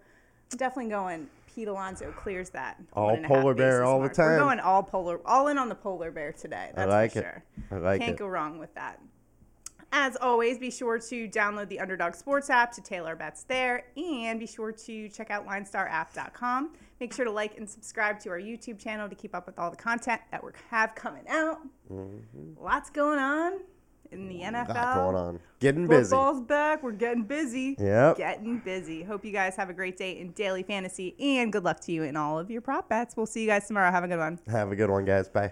I'm 0.52 0.58
definitely 0.58 0.90
going. 0.90 1.28
Pete 1.54 1.68
Alonso 1.68 2.12
clears 2.12 2.50
that. 2.50 2.78
All 2.92 3.06
one 3.06 3.16
and 3.16 3.24
a 3.24 3.28
half 3.28 3.38
polar 3.38 3.54
bear 3.54 3.84
all 3.84 3.94
the 3.94 4.06
mark. 4.06 4.18
We're 4.18 4.24
time. 4.24 4.38
going 4.38 4.60
all 4.60 4.82
polar, 4.82 5.20
all 5.24 5.48
in 5.48 5.56
on 5.56 5.70
the 5.70 5.74
polar 5.74 6.10
bear 6.10 6.32
today. 6.32 6.70
That's 6.74 6.90
like 6.90 7.12
for 7.12 7.18
it. 7.20 7.22
sure. 7.22 7.44
I 7.70 7.76
like 7.76 8.00
Can't 8.00 8.12
it. 8.12 8.18
go 8.18 8.26
wrong 8.26 8.58
with 8.58 8.74
that. 8.74 9.00
As 9.94 10.16
always, 10.16 10.58
be 10.58 10.70
sure 10.70 10.98
to 10.98 11.28
download 11.28 11.68
the 11.68 11.78
Underdog 11.78 12.14
Sports 12.14 12.48
app 12.48 12.72
to 12.72 12.82
tailor 12.82 13.14
bets 13.14 13.44
there, 13.44 13.84
and 13.96 14.40
be 14.40 14.46
sure 14.46 14.72
to 14.72 15.08
check 15.10 15.30
out 15.30 15.46
LineStarApp.com. 15.46 16.72
Make 17.02 17.12
sure 17.12 17.24
to 17.24 17.32
like 17.32 17.58
and 17.58 17.68
subscribe 17.68 18.20
to 18.20 18.30
our 18.30 18.38
YouTube 18.38 18.78
channel 18.78 19.08
to 19.08 19.16
keep 19.16 19.34
up 19.34 19.44
with 19.44 19.58
all 19.58 19.72
the 19.72 19.76
content 19.76 20.20
that 20.30 20.44
we 20.44 20.52
have 20.70 20.94
coming 20.94 21.24
out. 21.28 21.58
Lots 22.60 22.90
going 22.90 23.18
on 23.18 23.54
in 24.12 24.28
the 24.28 24.42
NFL. 24.42 24.68
Mm-hmm. 24.68 24.72
Lot 24.72 24.94
going 24.94 25.16
on. 25.16 25.40
Getting 25.58 25.88
busy. 25.88 26.10
Football's 26.10 26.42
back. 26.42 26.80
We're 26.84 26.92
getting 26.92 27.24
busy. 27.24 27.74
Yep. 27.76 28.18
Getting 28.18 28.60
busy. 28.60 29.02
Hope 29.02 29.24
you 29.24 29.32
guys 29.32 29.56
have 29.56 29.68
a 29.68 29.72
great 29.72 29.96
day 29.96 30.20
in 30.20 30.30
daily 30.30 30.62
fantasy, 30.62 31.16
and 31.18 31.52
good 31.52 31.64
luck 31.64 31.80
to 31.80 31.92
you 31.92 32.04
in 32.04 32.16
all 32.16 32.38
of 32.38 32.52
your 32.52 32.60
prop 32.60 32.88
bets. 32.88 33.16
We'll 33.16 33.26
see 33.26 33.40
you 33.40 33.48
guys 33.48 33.66
tomorrow. 33.66 33.90
Have 33.90 34.04
a 34.04 34.08
good 34.08 34.20
one. 34.20 34.38
Have 34.46 34.70
a 34.70 34.76
good 34.76 34.88
one, 34.88 35.04
guys. 35.04 35.28
Bye. 35.28 35.50